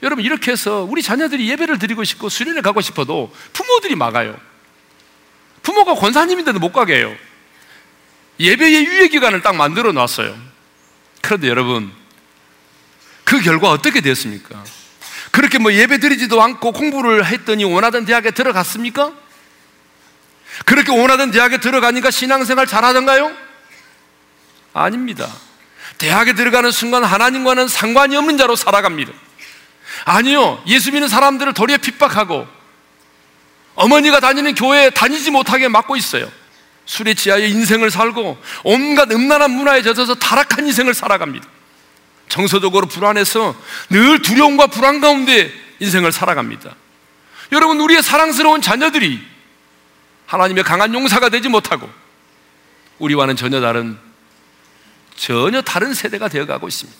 여러분 0.03 0.25
이렇게 0.25 0.51
해서 0.51 0.83
우리 0.83 1.01
자녀들이 1.01 1.49
예배를 1.49 1.79
드리고 1.79 2.03
싶고 2.03 2.29
수련회 2.29 2.61
가고 2.61 2.81
싶어도 2.81 3.33
부모들이 3.53 3.95
막아요. 3.95 4.37
부모가 5.61 5.93
권사님인데도 5.95 6.59
못 6.59 6.71
가게 6.71 6.97
해요. 6.97 7.15
예배의 8.39 8.85
유예 8.85 9.07
기간을 9.09 9.41
딱 9.41 9.55
만들어 9.55 9.91
놨어요. 9.91 10.37
그런데 11.21 11.47
여러분 11.49 11.91
그 13.23 13.41
결과 13.41 13.71
어떻게 13.71 14.01
됐습니까? 14.01 14.63
그렇게 15.37 15.59
뭐 15.59 15.71
예배 15.71 15.99
드리지도 15.99 16.41
않고 16.41 16.71
공부를 16.71 17.23
했더니 17.23 17.63
원하던 17.63 18.05
대학에 18.05 18.31
들어갔습니까? 18.31 19.13
그렇게 20.65 20.91
원하던 20.91 21.29
대학에 21.29 21.59
들어가니까 21.59 22.09
신앙생활 22.09 22.65
잘하던가요? 22.65 23.31
아닙니다. 24.73 25.31
대학에 25.99 26.33
들어가는 26.33 26.71
순간 26.71 27.03
하나님과는 27.03 27.67
상관이 27.67 28.17
없는 28.17 28.39
자로 28.39 28.55
살아갑니다. 28.55 29.13
아니요. 30.05 30.59
예수 30.65 30.91
믿는 30.91 31.07
사람들을 31.07 31.53
도리어 31.53 31.77
핍박하고 31.77 32.47
어머니가 33.75 34.19
다니는 34.19 34.55
교회에 34.55 34.89
다니지 34.89 35.29
못하게 35.29 35.67
막고 35.67 35.95
있어요. 35.95 36.31
술에 36.87 37.13
취하여 37.13 37.45
인생을 37.45 37.91
살고 37.91 38.41
온갖 38.63 39.11
음란한 39.11 39.51
문화에 39.51 39.83
젖어서 39.83 40.15
타락한 40.15 40.65
인생을 40.65 40.95
살아갑니다. 40.95 41.47
정서적으로 42.37 42.85
불안해서 42.85 43.55
늘 43.89 44.21
두려움과 44.21 44.67
불안 44.67 45.01
가운데 45.01 45.51
인생을 45.79 46.11
살아갑니다. 46.11 46.75
여러분, 47.51 47.79
우리의 47.79 48.03
사랑스러운 48.03 48.61
자녀들이 48.61 49.19
하나님의 50.27 50.63
강한 50.63 50.93
용사가 50.93 51.29
되지 51.29 51.49
못하고 51.49 51.89
우리와는 52.99 53.35
전혀 53.37 53.59
다른 53.59 53.97
전혀 55.15 55.61
다른 55.61 55.95
세대가 55.95 56.27
되어가고 56.27 56.67
있습니다. 56.67 56.99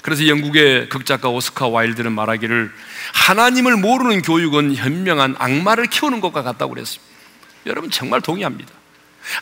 그래서 0.00 0.26
영국의 0.26 0.88
극작가 0.88 1.28
오스카 1.28 1.68
와일드는 1.68 2.12
말하기를 2.12 2.72
하나님을 3.12 3.76
모르는 3.76 4.22
교육은 4.22 4.74
현명한 4.76 5.36
악마를 5.38 5.86
키우는 5.86 6.20
것과 6.20 6.42
같다고 6.42 6.72
그랬습니다. 6.74 7.12
여러분 7.66 7.90
정말 7.90 8.22
동의합니다. 8.22 8.72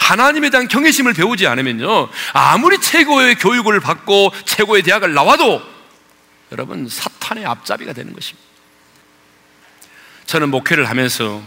하나님에 0.01 0.51
대한 0.51 0.69
경외심을 0.69 1.13
배우지 1.15 1.47
않으면요, 1.47 2.09
아무리 2.33 2.81
최고의 2.81 3.37
교육을 3.37 3.81
받고 3.81 4.33
최고의 4.45 4.83
대학을 4.83 5.15
나와도 5.15 5.63
여러분 6.53 6.89
사탄의 6.89 7.45
앞잡이가 7.47 7.93
되는 7.93 8.13
것입니다. 8.13 8.49
저는 10.27 10.51
목회를 10.51 10.89
하면서 10.89 11.43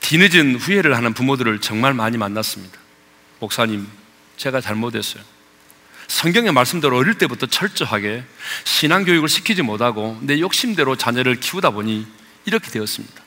뒤늦은 0.00 0.56
후회를 0.56 0.96
하는 0.96 1.14
부모들을 1.14 1.60
정말 1.60 1.94
많이 1.94 2.18
만났습니다. 2.18 2.78
목사님, 3.40 3.88
제가 4.36 4.60
잘못했어요. 4.60 5.22
성경의 6.08 6.52
말씀대로 6.52 6.98
어릴 6.98 7.14
때부터 7.14 7.46
철저하게 7.46 8.24
신앙교육을 8.64 9.28
시키지 9.28 9.62
못하고 9.62 10.18
내 10.20 10.38
욕심대로 10.38 10.96
자녀를 10.96 11.40
키우다 11.40 11.70
보니 11.70 12.06
이렇게 12.44 12.70
되었습니다. 12.70 13.22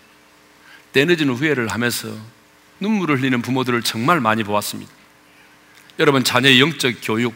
때늦은 0.93 1.30
후회를 1.30 1.69
하면서 1.69 2.15
눈물을 2.80 3.18
흘리는 3.18 3.42
부모들을 3.42 3.82
정말 3.84 4.20
많이 4.20 4.44
보았습니다. 4.44 4.92
여러분, 6.00 6.24
자녀의 6.24 6.60
영적 6.62 6.96
교육, 7.02 7.36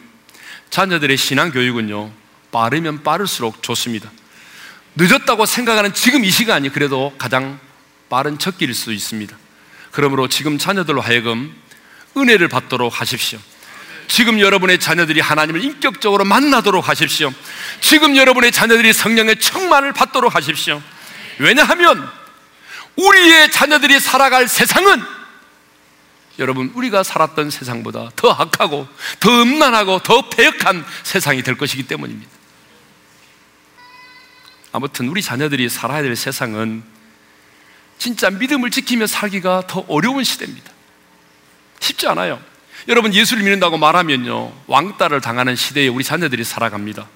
자녀들의 0.70 1.16
신앙 1.16 1.50
교육은요, 1.50 2.12
빠르면 2.52 3.02
빠를수록 3.02 3.62
좋습니다. 3.62 4.10
늦었다고 4.94 5.46
생각하는 5.46 5.94
지금 5.94 6.24
이 6.24 6.30
시간이 6.30 6.68
그래도 6.68 7.14
가장 7.18 7.58
빠른 8.08 8.38
첫 8.38 8.58
길일 8.58 8.74
수 8.74 8.92
있습니다. 8.92 9.36
그러므로 9.90 10.28
지금 10.28 10.58
자녀들로 10.58 11.00
하여금 11.00 11.54
은혜를 12.16 12.48
받도록 12.48 13.00
하십시오. 13.00 13.38
지금 14.06 14.40
여러분의 14.40 14.78
자녀들이 14.78 15.20
하나님을 15.20 15.64
인격적으로 15.64 16.24
만나도록 16.24 16.88
하십시오. 16.88 17.32
지금 17.80 18.16
여러분의 18.16 18.52
자녀들이 18.52 18.92
성령의 18.92 19.40
충만을 19.40 19.92
받도록 19.94 20.34
하십시오. 20.34 20.82
왜냐하면 21.38 22.10
우리의 22.96 23.50
자녀들이 23.50 23.98
살아갈 24.00 24.48
세상은 24.48 25.02
여러분 26.38 26.70
우리가 26.74 27.02
살았던 27.02 27.50
세상보다 27.50 28.10
더 28.16 28.30
악하고 28.30 28.88
더 29.20 29.42
음란하고 29.42 30.00
더 30.00 30.28
배역한 30.30 30.84
세상이 31.02 31.42
될 31.42 31.56
것이기 31.56 31.84
때문입니다. 31.84 32.30
아무튼 34.72 35.08
우리 35.08 35.20
자녀들이 35.20 35.68
살아야 35.68 36.02
될 36.02 36.16
세상은 36.16 36.82
진짜 37.98 38.30
믿음을 38.30 38.70
지키며 38.70 39.06
살기가 39.06 39.64
더 39.66 39.84
어려운 39.88 40.24
시대입니다. 40.24 40.72
쉽지 41.80 42.06
않아요. 42.08 42.40
여러분 42.88 43.14
예수를 43.14 43.42
믿는다고 43.42 43.78
말하면요 43.78 44.52
왕따를 44.66 45.20
당하는 45.20 45.54
시대에 45.54 45.88
우리 45.88 46.02
자녀들이 46.02 46.42
살아갑니다. 46.44 47.06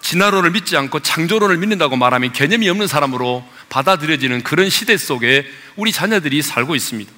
진화론을 0.00 0.50
믿지 0.52 0.76
않고 0.76 1.00
창조론을 1.00 1.56
믿는다고 1.56 1.96
말하면 1.96 2.32
개념이 2.32 2.68
없는 2.68 2.86
사람으로 2.86 3.44
받아들여지는 3.70 4.42
그런 4.42 4.70
시대 4.70 4.96
속에 4.96 5.46
우리 5.76 5.92
자녀들이 5.92 6.42
살고 6.42 6.76
있습니다. 6.76 7.10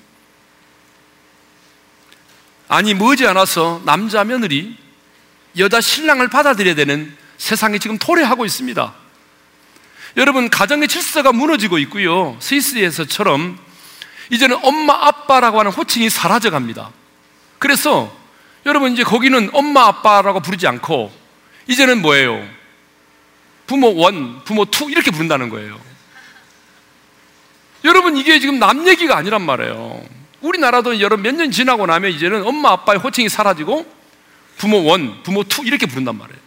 아니 2.68 2.94
머지않아서 2.94 3.82
남자 3.84 4.24
며느리 4.24 4.76
여자 5.58 5.80
신랑을 5.80 6.28
받아들여야 6.28 6.74
되는 6.74 7.16
세상이 7.38 7.78
지금 7.78 7.98
도래하고 7.98 8.44
있습니다. 8.44 8.94
여러분 10.16 10.48
가정의 10.50 10.88
질서가 10.88 11.32
무너지고 11.32 11.78
있고요. 11.78 12.36
스위스에서처럼 12.40 13.58
이제는 14.30 14.58
엄마 14.62 14.94
아빠라고 15.06 15.60
하는 15.60 15.70
호칭이 15.70 16.10
사라져 16.10 16.50
갑니다. 16.50 16.90
그래서 17.58 18.14
여러분 18.64 18.92
이제 18.92 19.04
거기는 19.04 19.50
엄마 19.52 19.86
아빠라고 19.86 20.40
부르지 20.40 20.66
않고 20.66 21.12
이제는 21.68 22.02
뭐예요? 22.02 22.46
부모 23.66 23.94
one, 23.94 24.42
부모 24.44 24.64
two 24.64 24.90
이렇게 24.90 25.10
부른다는 25.10 25.48
거예요. 25.48 25.78
여러분 27.84 28.16
이게 28.16 28.40
지금 28.40 28.58
남 28.58 28.86
얘기가 28.88 29.16
아니란 29.16 29.42
말이에요. 29.42 30.15
우리나라도 30.46 31.00
여러 31.00 31.16
몇 31.16 31.34
년 31.34 31.50
지나고 31.50 31.86
나면 31.86 32.12
이제는 32.12 32.44
엄마 32.46 32.70
아빠의 32.72 32.98
호칭이 33.00 33.28
사라지고 33.28 33.86
부모 34.56 34.84
one, 34.84 35.22
부모 35.22 35.42
two 35.44 35.64
이렇게 35.64 35.86
부른단 35.86 36.16
말이에요. 36.16 36.40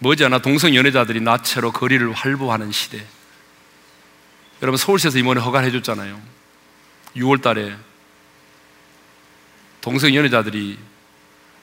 머지않아 0.00 0.38
동성 0.38 0.74
연애자들이 0.74 1.20
나체로 1.20 1.72
거리를 1.72 2.10
활보하는 2.12 2.72
시대. 2.72 3.04
여러분 4.62 4.76
서울시에서 4.76 5.18
이번에 5.18 5.40
허가해 5.40 5.70
줬잖아요. 5.70 6.20
6월 7.16 7.42
달에 7.42 7.76
동성 9.80 10.14
연애자들이 10.14 10.78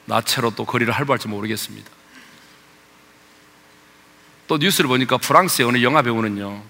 나체로 0.06 0.54
또 0.56 0.66
거리를 0.66 0.92
활보할지 0.94 1.28
모르겠습니다. 1.28 1.90
또 4.48 4.58
뉴스를 4.58 4.88
보니까 4.88 5.18
프랑스의 5.18 5.68
어느 5.68 5.82
영화 5.84 6.02
배우는요. 6.02 6.64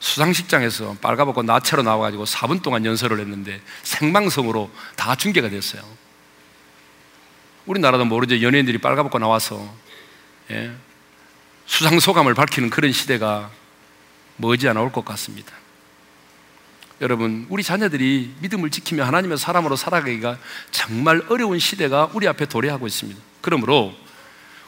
수상식장에서 0.00 0.96
빨가벗고 1.00 1.42
나체로 1.42 1.82
나와가지고 1.82 2.24
4분 2.24 2.62
동안 2.62 2.84
연설을 2.84 3.20
했는데 3.20 3.60
생방송으로 3.82 4.70
다 4.96 5.14
중계가 5.14 5.50
됐어요. 5.50 5.82
우리나라도 7.66 8.04
모르죠. 8.06 8.42
연예인들이 8.42 8.78
빨가벗고 8.78 9.18
나와서 9.18 9.72
예, 10.50 10.72
수상 11.66 12.00
소감을 12.00 12.34
밝히는 12.34 12.70
그런 12.70 12.92
시대가 12.92 13.50
머지않아 14.38 14.80
올 14.80 14.90
것 14.90 15.04
같습니다. 15.04 15.52
여러분, 17.00 17.46
우리 17.48 17.62
자녀들이 17.62 18.34
믿음을 18.40 18.70
지키며 18.70 19.04
하나님의 19.04 19.38
사람으로 19.38 19.76
살아가기가 19.76 20.38
정말 20.70 21.22
어려운 21.28 21.58
시대가 21.58 22.10
우리 22.12 22.28
앞에 22.28 22.46
도래하고 22.46 22.86
있습니다. 22.86 23.20
그러므로 23.40 23.94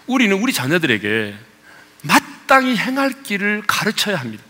우리는 0.06 0.34
우리 0.40 0.52
자녀들에게 0.52 1.34
마땅히 2.02 2.76
행할 2.76 3.22
길을 3.22 3.64
가르쳐야 3.66 4.16
합니다. 4.16 4.42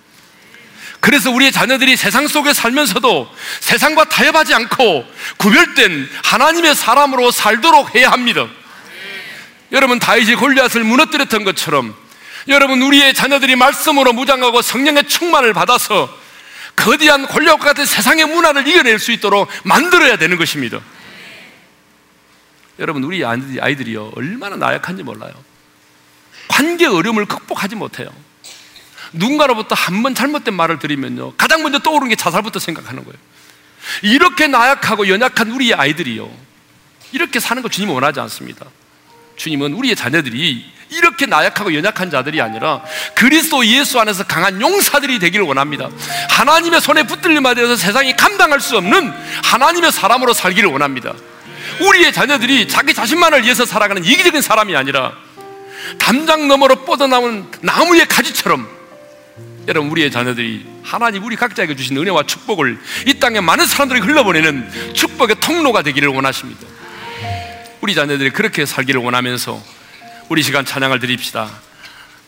그래서 1.02 1.32
우리의 1.32 1.50
자녀들이 1.50 1.96
세상 1.96 2.28
속에 2.28 2.52
살면서도 2.52 3.28
세상과 3.58 4.04
타협하지 4.04 4.54
않고 4.54 5.04
구별된 5.36 6.08
하나님의 6.22 6.76
사람으로 6.76 7.32
살도록 7.32 7.96
해야 7.96 8.12
합니다. 8.12 8.46
여러분 9.72 9.98
다윗이 9.98 10.36
골리앗을 10.36 10.84
무너뜨렸던 10.84 11.42
것처럼 11.42 11.92
여러분 12.46 12.80
우리의 12.82 13.14
자녀들이 13.14 13.56
말씀으로 13.56 14.12
무장하고 14.12 14.62
성령의 14.62 15.08
충만을 15.08 15.52
받아서 15.52 16.08
거대한 16.76 17.26
권력과 17.26 17.64
같은 17.64 17.84
세상의 17.84 18.26
문화를 18.26 18.66
이겨낼 18.68 19.00
수 19.00 19.10
있도록 19.10 19.48
만들어야 19.64 20.16
되는 20.16 20.36
것입니다. 20.36 20.80
여러분, 22.78 23.02
우리 23.02 23.24
아이들이요, 23.24 24.12
얼마나 24.14 24.56
나약한지 24.56 25.02
몰라요. 25.02 25.32
관계 26.48 26.86
어려움을 26.86 27.26
극복하지 27.26 27.74
못해요. 27.74 28.08
누군가로부터 29.12 29.74
한 29.74 30.02
번 30.02 30.14
잘못된 30.14 30.54
말을 30.54 30.78
들으면요, 30.78 31.34
가장 31.34 31.62
먼저 31.62 31.78
떠오르는 31.78 32.08
게 32.08 32.16
자살부터 32.16 32.58
생각하는 32.58 33.04
거예요. 33.04 33.18
이렇게 34.02 34.46
나약하고 34.46 35.08
연약한 35.08 35.50
우리의 35.50 35.74
아이들이요, 35.74 36.30
이렇게 37.12 37.40
사는 37.40 37.62
거 37.62 37.68
주님 37.68 37.90
원하지 37.90 38.20
않습니다. 38.20 38.66
주님은 39.36 39.74
우리의 39.74 39.96
자녀들이 39.96 40.64
이렇게 40.90 41.26
나약하고 41.26 41.74
연약한 41.74 42.10
자들이 42.10 42.40
아니라 42.40 42.82
그리스도 43.14 43.64
예수 43.64 43.98
안에서 43.98 44.24
강한 44.24 44.60
용사들이 44.60 45.18
되기를 45.18 45.44
원합니다. 45.46 45.88
하나님의 46.30 46.80
손에 46.82 47.04
붙들림에 47.04 47.54
대해서 47.54 47.76
세상이 47.76 48.14
감당할 48.16 48.60
수 48.60 48.76
없는 48.76 49.12
하나님의 49.42 49.90
사람으로 49.90 50.34
살기를 50.34 50.68
원합니다. 50.68 51.14
우리의 51.80 52.12
자녀들이 52.12 52.68
자기 52.68 52.92
자신만을 52.92 53.44
위해서 53.44 53.64
살아가는 53.64 54.04
이기적인 54.04 54.42
사람이 54.42 54.76
아니라 54.76 55.12
담장 55.98 56.46
너머로 56.48 56.84
뻗어나온 56.84 57.50
나무의 57.62 58.06
가지처럼 58.06 58.68
여러분 59.68 59.90
우리의 59.90 60.10
자녀들이 60.10 60.66
하나님 60.82 61.24
우리 61.24 61.36
각자에게 61.36 61.76
주신 61.76 61.96
은혜와 61.96 62.24
축복을 62.24 62.78
이 63.06 63.14
땅에 63.14 63.40
많은 63.40 63.64
사람들이 63.66 64.00
흘러보내는 64.00 64.94
축복의 64.94 65.36
통로가 65.40 65.82
되기를 65.82 66.08
원하십니다. 66.08 66.66
우리 67.80 67.94
자녀들이 67.94 68.30
그렇게 68.30 68.66
살기를 68.66 69.00
원하면서 69.00 69.62
우리 70.28 70.42
시간 70.42 70.64
찬양을 70.64 70.98
드립시다. 70.98 71.48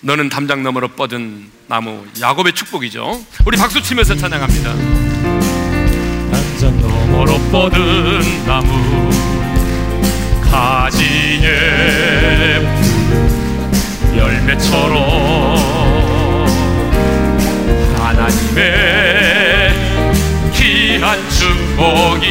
너는 0.01 0.29
담장 0.29 0.63
너머로 0.63 0.89
뻗은 0.89 1.51
나무 1.67 2.07
야곱의 2.21 2.53
축복이죠. 2.53 3.25
우리 3.47 3.57
박수 3.57 3.83
치면서 3.83 4.15
찬양합니다. 4.15 4.75
담장 6.31 6.81
너머로 6.81 7.39
뻗은 7.51 8.45
나무 8.47 9.11
가지에 10.43 11.51
열매처럼 14.17 15.64
하나님의 18.05 19.73
귀한 20.53 21.19
축복이 21.31 22.27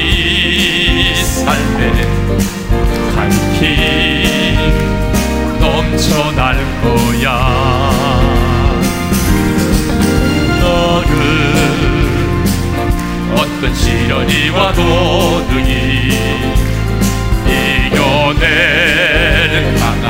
삶에 1.16 1.92
간히 3.16 4.56
넘쳐날 5.60 6.58
거야. 6.84 7.26
너를 10.62 11.12
어떤 13.32 13.74
시련이 13.74 14.50
와도 14.50 15.44
능히 15.50 16.12
이겨내는 17.90 19.56
강한 19.80 20.06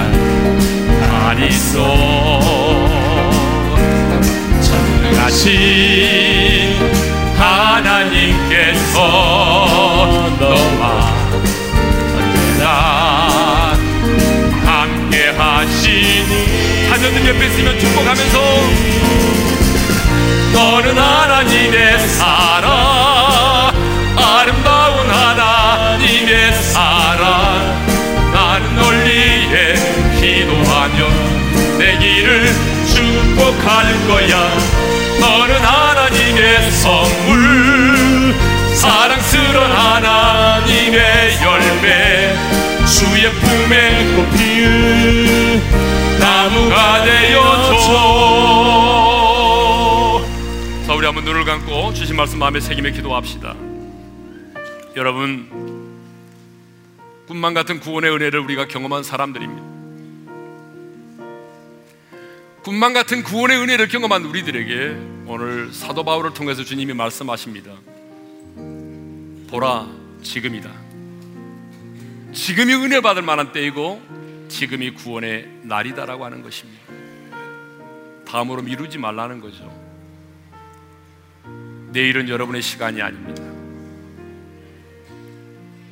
날 1.09 1.41
있어 1.49 1.83
전능 1.83 2.62
하신 5.33 6.77
하나님께서 7.35 8.93
너와 10.39 10.83
언제나 12.15 12.65
함께 14.63 15.29
하시니. 15.35 16.31
자녀들 16.87 17.27
옆에 17.29 17.47
있으면 17.47 17.79
축복하면서 17.79 18.37
너는 20.53 20.95
하나님의 20.99 21.77
사랑 22.09 23.71
아름다운 24.15 25.09
하나님의 25.09 26.53
사랑. 26.61 27.83
나는 28.31 28.75
널리에 28.75 29.73
기도하며 30.21 30.97
내 31.79 31.97
길을 31.97 32.53
축복할 32.85 34.07
거야 34.07 34.92
너는 35.23 35.55
하나님의 35.55 36.71
선물 36.71 38.35
사랑스러운 38.75 39.71
하나님의 39.71 41.37
열매 41.41 42.35
주의 42.85 43.31
품에 43.31 44.15
꽃피울 44.15 45.61
나무가 46.19 47.05
되어줘 47.05 47.83
자 50.85 50.93
우리 50.93 51.05
한번 51.05 51.23
눈을 51.23 51.45
감고 51.45 51.93
주신 51.93 52.17
말씀 52.17 52.39
마음에 52.39 52.59
새기며 52.59 52.89
기도합시다. 52.91 53.55
여러분 54.97 55.49
꿈만 57.29 57.53
같은 57.53 57.79
구원의 57.79 58.11
은혜를 58.11 58.41
우리가 58.41 58.67
경험한 58.67 59.03
사람들입니다. 59.03 59.72
꿈만 62.63 62.93
같은 62.93 63.23
구원의 63.23 63.57
은혜를 63.57 63.89
경험한 63.89 64.23
우리들에게 64.23 65.25
오늘 65.25 65.73
사도 65.73 66.05
바울을 66.05 66.33
통해서 66.33 66.63
주님이 66.63 66.93
말씀하십니다. 66.93 67.73
보라, 69.49 69.89
지금이다. 70.21 70.71
지금이 72.31 72.73
은혜 72.73 73.01
받을 73.01 73.21
만한 73.21 73.51
때이고 73.51 74.01
지금이 74.47 74.91
구원의 74.91 75.45
날이다라고 75.63 76.23
하는 76.23 76.41
것입니다. 76.41 76.81
다음으로 78.25 78.61
미루지 78.61 78.97
말라는 78.97 79.41
거죠. 79.41 79.69
내일은 81.91 82.29
여러분의 82.29 82.61
시간이 82.61 83.01
아닙니다. 83.01 83.43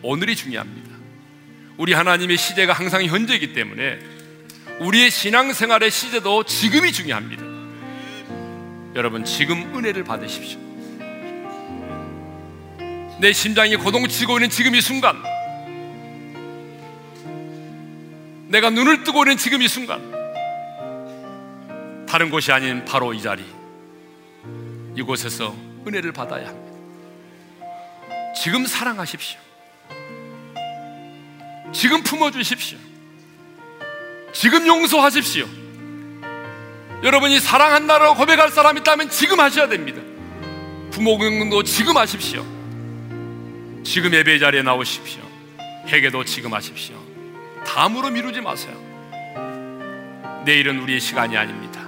오늘이 0.03 0.37
중요합니다. 0.37 0.89
우리 1.77 1.91
하나님의 1.91 2.37
시제가 2.37 2.71
항상 2.71 3.03
현재이기 3.03 3.51
때문에 3.51 4.10
우리의 4.79 5.11
신앙생활의 5.11 5.91
시제도 5.91 6.43
지금이 6.43 6.91
중요합니다. 6.91 7.43
여러분, 8.95 9.23
지금 9.23 9.75
은혜를 9.75 10.03
받으십시오. 10.03 10.59
내 13.19 13.31
심장이 13.33 13.75
고동치고 13.75 14.37
있는 14.37 14.49
지금 14.49 14.73
이 14.75 14.81
순간, 14.81 15.21
내가 18.47 18.69
눈을 18.69 19.03
뜨고 19.03 19.23
있는 19.23 19.37
지금 19.37 19.61
이 19.61 19.67
순간, 19.67 20.01
다른 22.07 22.29
곳이 22.29 22.51
아닌 22.51 22.83
바로 22.83 23.13
이 23.13 23.21
자리, 23.21 23.45
이곳에서 24.95 25.55
은혜를 25.87 26.11
받아야 26.11 26.47
합니다. 26.47 26.71
지금 28.35 28.65
사랑하십시오. 28.65 29.39
지금 31.71 32.03
품어주십시오. 32.03 32.90
지금 34.33 34.65
용서하십시오. 34.65 35.45
여러분이 37.03 37.39
사랑한다고 37.39 38.15
고백할 38.15 38.51
사람이 38.51 38.81
있다면 38.81 39.09
지금 39.09 39.39
하셔야 39.39 39.67
됩니다. 39.67 40.01
부모 40.91 41.17
공경도 41.17 41.63
지금 41.63 41.97
하십시오. 41.97 42.45
지금 43.83 44.13
예배 44.13 44.39
자리에 44.39 44.61
나오십시오. 44.61 45.21
회개도 45.87 46.23
지금 46.25 46.53
하십시오. 46.53 46.95
다음으로 47.65 48.11
미루지 48.11 48.41
마세요. 48.41 48.73
내일은 50.45 50.79
우리의 50.79 50.99
시간이 50.99 51.35
아닙니다. 51.37 51.81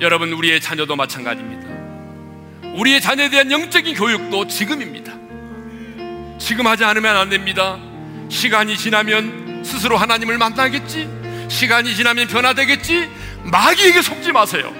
여러분, 0.00 0.32
우리의 0.32 0.60
자녀도 0.60 0.94
마찬가지입니다. 0.94 2.74
우리의 2.74 3.00
자녀에 3.00 3.30
대한 3.30 3.50
영적인 3.50 3.94
교육도 3.94 4.46
지금입니다. 4.46 5.12
지금 6.38 6.66
하지 6.66 6.84
않으면 6.84 7.16
안 7.16 7.30
됩니다. 7.30 7.78
시간이 8.28 8.76
지나면 8.76 9.45
스스로 9.66 9.96
하나님을 9.96 10.38
만나겠지? 10.38 11.08
시간이 11.48 11.94
지나면 11.94 12.28
변화되겠지? 12.28 13.10
마귀에게 13.44 14.02
속지 14.02 14.32
마세요. 14.32 14.72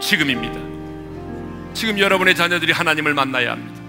지금입니다. 0.00 0.54
지금 1.74 1.98
여러분의 1.98 2.34
자녀들이 2.34 2.72
하나님을 2.72 3.14
만나야 3.14 3.52
합니다. 3.52 3.80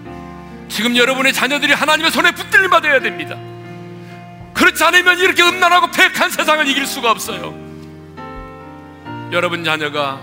지금 0.68 0.96
여러분의 0.96 1.32
자녀들이 1.32 1.72
하나님의 1.72 2.10
손에 2.10 2.32
붙들림 2.32 2.70
받아야 2.70 3.00
됩니다. 3.00 3.36
그렇지 4.54 4.82
않으면 4.84 5.18
이렇게 5.18 5.42
음란하고 5.42 5.90
폐악한 5.90 6.30
세상을 6.30 6.66
이길 6.68 6.86
수가 6.86 7.10
없어요. 7.10 7.54
여러분 9.32 9.64
자녀가 9.64 10.20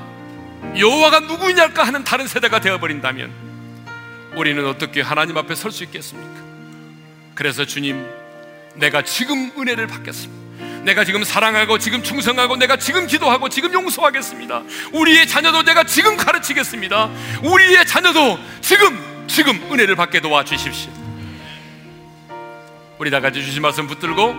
여호와가 0.78 1.22
누구냐까 1.22 1.84
하는 1.84 2.04
다른 2.04 2.28
세대가 2.28 2.60
되어버린다면 2.60 3.32
우리는 4.36 4.66
어떻게 4.68 5.02
하나님 5.02 5.38
앞에 5.38 5.56
설 5.56 5.72
수 5.72 5.84
있겠습니까? 5.84 6.42
그래서 7.36 7.66
주님, 7.66 8.06
내가 8.76 9.04
지금 9.04 9.52
은혜를 9.58 9.88
받겠습니다. 9.88 10.40
내가 10.84 11.04
지금 11.04 11.24
사랑하고 11.24 11.78
지금 11.78 12.02
충성하고 12.02 12.56
내가 12.56 12.78
지금 12.78 13.06
기도하고 13.06 13.50
지금 13.50 13.74
용서하겠습니다. 13.74 14.64
우리의 14.94 15.28
자녀도 15.28 15.64
내가 15.64 15.84
지금 15.84 16.16
가르치겠습니다. 16.16 17.10
우리의 17.44 17.86
자녀도 17.86 18.40
지금 18.62 19.26
지금 19.28 19.60
은혜를 19.72 19.96
받게 19.96 20.22
도와 20.22 20.44
주십시오. 20.44 20.92
우리 22.98 23.12
다 23.12 23.20
같이 23.20 23.44
주신 23.44 23.62
말씀 23.62 23.88
붙들고 23.88 24.36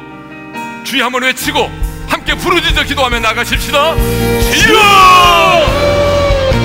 주여 0.85 1.05
한번 1.05 1.23
외치고 1.23 1.71
함께 2.09 2.35
부르짖어 2.35 2.85
기도하며 2.85 3.21
나가십시다. 3.21 3.95
주여! 3.95 4.81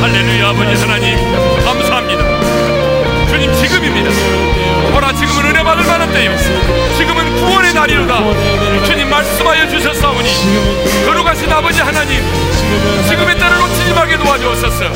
할렐루야 0.02 0.50
아버지 0.50 0.82
하나님 0.82 1.16
감사합니다 1.64 3.28
주님 3.28 3.54
지금입니다 3.56 4.55
보라 5.06 5.14
지금은 5.14 5.46
은혜 5.46 5.64
받을 5.64 5.84
만한 5.86 6.12
때요. 6.12 6.36
지금은 6.98 7.36
구원의 7.36 7.74
날이로다. 7.74 8.16
주님 8.86 9.10
말씀하여 9.10 9.70
주셨사오니 9.70 11.06
거룩하신 11.06 11.52
아버지 11.52 11.82
하나님 11.82 12.24
지금의 13.08 13.38
때를 13.38 13.58
놓치지 13.58 13.94
말게 13.94 14.18
도와주옵소서. 14.18 14.92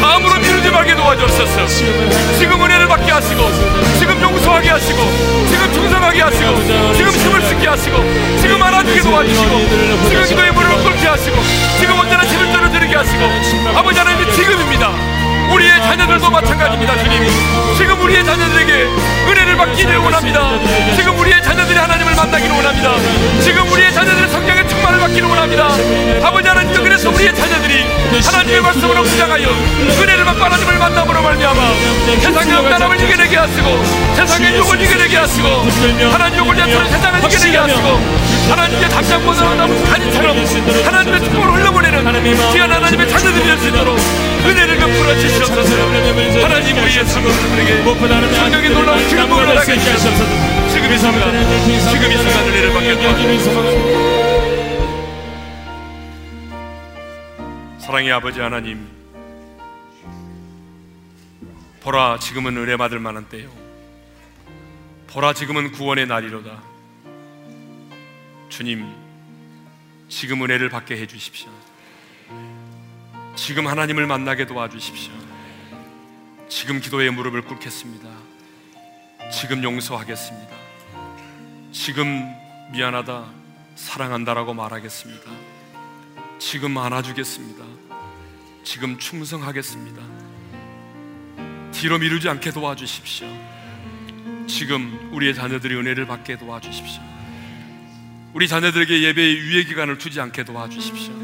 다음으로 0.00 0.40
미루지 0.40 0.70
말게 0.70 0.96
도와주옵소서. 0.96 1.66
지금 2.38 2.64
은혜를 2.64 2.88
받게 2.88 3.12
하시고 3.12 3.50
지금 3.98 4.20
용서하게 4.20 4.70
하시고 4.70 4.98
지금 5.48 5.72
충성하게 5.72 6.22
하시고 6.22 6.94
지금 6.94 7.10
힘을 7.12 7.42
쓰게 7.42 7.68
하시고 7.68 8.04
지금 8.40 8.62
안아주게 8.62 9.00
도와주시고 9.02 9.68
지금 10.08 10.24
기도의 10.24 10.52
물을 10.52 10.68
끓게 10.82 11.06
하시고 11.06 11.36
지금 11.78 11.98
언제나 11.98 12.24
집을 12.24 12.44
드리게 12.72 12.96
하시고 12.96 13.78
아버지 13.78 13.98
하나님 13.98 14.30
지금입니다 14.32 15.13
우리의 15.52 15.82
자녀들도 15.82 16.30
마찬가지입니다 16.30 16.96
주님. 16.98 17.28
지금 17.76 18.00
우리의 18.02 18.24
자녀들에게 18.24 18.72
은혜를 19.28 19.56
받기를 19.56 19.96
원합니다. 19.98 20.58
지금 20.96 21.18
우리의 21.18 21.42
자녀들이 21.42 21.78
하나님을 21.78 22.14
만나기를 22.14 22.54
원합니다. 22.56 22.94
지금 23.40 23.70
우리의 23.70 23.92
자녀들의 23.92 24.28
성경의 24.30 24.68
충만을 24.68 24.98
받기를 25.00 25.28
원합니다. 25.28 25.68
아버지 26.26 26.48
하나님 26.48 26.74
그래서 26.82 27.10
우리의 27.10 27.34
자녀들이 27.34 27.84
하나님의 28.24 28.60
말씀으로 28.60 29.02
부장하여 29.02 29.48
은혜를 29.48 30.24
받고 30.24 30.44
하나님을 30.44 30.78
만남으로 30.78 31.22
말미암아 31.22 31.60
세상의 32.20 32.58
음란함을 32.58 33.00
이겨내게 33.00 33.36
하시고 33.36 33.84
세상의 34.16 34.56
욕을 34.58 34.80
이겨내게 34.80 35.16
하시고 35.16 35.48
하나님 36.12 36.38
욕을 36.38 36.56
내처럼 36.56 36.90
세상을 36.90 37.18
이겨내게 37.18 37.56
하시고 37.58 38.00
하나님의 38.50 38.88
담장보다 38.88 39.54
나무 39.54 39.84
가지처럼 39.84 40.36
하나님의 40.84 41.24
축복을 41.24 41.52
흘러보내는 41.54 42.52
귀한 42.52 42.70
하나님의 42.70 43.08
자녀들이 43.08 43.44
될수 43.44 43.68
있도록 43.68 43.98
은혜를 44.46 44.76
베풀어 44.76 45.14
주시옵소서. 45.18 45.76
하나님 46.44 46.76
우리의 46.78 47.04
성도들에게 47.06 47.84
성경의 48.34 48.70
놀라운 48.70 49.08
기쁨을 49.08 49.48
허락해 49.48 49.78
주시옵소서. 49.78 50.24
지금 50.70 50.92
이 50.92 50.98
순간 50.98 51.32
지금 51.90 52.12
이 52.12 52.16
순간 52.16 52.48
은혜를 52.48 52.72
도와주시옵소서 52.72 54.24
사랑의 57.78 58.12
아버지 58.12 58.40
하나님 58.40 58.88
보라 61.80 62.18
지금은 62.18 62.56
은혜 62.56 62.76
받을 62.76 62.98
만한 62.98 63.28
때요. 63.28 63.48
보라 65.06 65.32
지금은 65.34 65.70
구원의 65.72 66.06
날이로다 66.06 66.73
주님 68.54 68.86
지금 70.08 70.44
은혜를 70.44 70.68
받게 70.68 70.96
해 70.96 71.08
주십시오. 71.08 71.50
지금 73.34 73.66
하나님을 73.66 74.06
만나게 74.06 74.46
도와주십시오. 74.46 75.12
지금 76.48 76.80
기도의 76.80 77.10
무릎을 77.10 77.42
꿇겠습니다. 77.42 78.08
지금 79.32 79.64
용서하겠습니다. 79.64 80.54
지금 81.72 82.32
미안하다 82.70 83.24
사랑한다라고 83.74 84.54
말하겠습니다. 84.54 85.32
지금 86.38 86.78
안아주겠습니다. 86.78 87.64
지금 88.62 89.00
충성하겠습니다. 89.00 90.00
뒤로 91.72 91.98
미루지 91.98 92.28
않게 92.28 92.52
도와주십시오. 92.52 93.26
지금 94.46 95.10
우리의 95.12 95.34
자녀들이 95.34 95.74
은혜를 95.74 96.06
받게 96.06 96.38
도와주십시오 96.38 97.13
우리 98.34 98.48
자녀들에게 98.48 99.00
예배의 99.00 99.36
유예 99.36 99.62
기간을 99.62 99.96
두지 99.98 100.20
않게 100.20 100.42
도와주십시오. 100.42 101.14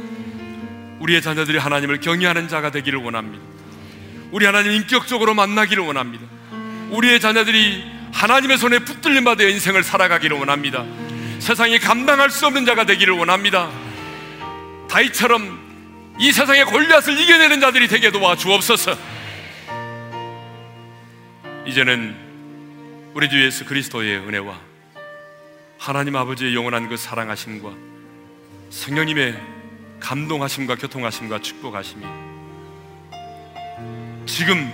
우리의 1.01 1.21
자녀들이 1.21 1.59
하나님을 1.59 1.99
경외하는 1.99 2.47
자가 2.47 2.71
되기를 2.71 3.01
원합니다. 3.01 3.45
우리 4.31 4.47
하나님 4.47 4.71
인격적으로 4.71 5.35
만나기를 5.35 5.83
원합니다. 5.83 6.25
우리의 6.91 7.19
자녀들이 7.19 7.85
하나님의 8.13 8.59
손에 8.59 8.79
붙들림 8.81 9.25
받아 9.25 9.43
인생을 9.43 9.83
살아가기를 9.83 10.37
원합니다. 10.37 10.87
세상이 11.41 11.81
감당할 11.81 12.31
수 12.31 12.47
없는 12.47 12.65
자가 12.65 12.87
되기를 12.87 13.15
원합니다. 13.15 13.73
다이처럼 14.89 16.15
이 16.21 16.31
세상의 16.31 16.67
골리앗을 16.67 17.19
이겨내는 17.19 17.61
자들이 17.61 17.89
되게 17.89 18.13
도와 18.13 18.37
주옵소서. 18.37 18.97
이제는 21.67 22.15
우리 23.15 23.29
주 23.29 23.45
예수 23.45 23.65
그리스도의 23.65 24.19
은혜와 24.19 24.70
하나님 25.81 26.14
아버지의 26.14 26.55
영원한 26.55 26.91
그 26.91 26.99
사랑하심과 26.99 27.70
성령님의 28.68 29.35
감동하심과 29.99 30.74
교통하심과 30.74 31.41
축복하심이 31.41 32.05
지금 34.26 34.70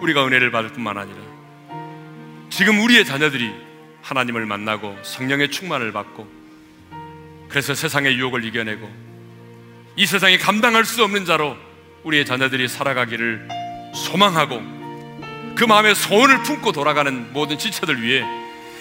우리가 0.00 0.26
은혜를 0.26 0.50
받을 0.50 0.72
뿐만 0.72 0.98
아니라 0.98 1.18
지금 2.50 2.80
우리의 2.80 3.04
자녀들이 3.04 3.54
하나님을 4.02 4.46
만나고 4.46 4.98
성령의 5.04 5.52
충만을 5.52 5.92
받고 5.92 6.26
그래서 7.48 7.76
세상의 7.76 8.18
유혹을 8.18 8.44
이겨내고 8.44 8.90
이 9.94 10.06
세상에 10.06 10.38
감당할 10.38 10.84
수 10.84 11.04
없는 11.04 11.24
자로 11.24 11.56
우리의 12.02 12.26
자녀들이 12.26 12.66
살아가기를 12.66 13.46
소망하고 13.94 14.60
그 15.54 15.62
마음에 15.62 15.94
소원을 15.94 16.42
품고 16.42 16.72
돌아가는 16.72 17.32
모든 17.32 17.58
지체들 17.58 18.02
위해 18.02 18.24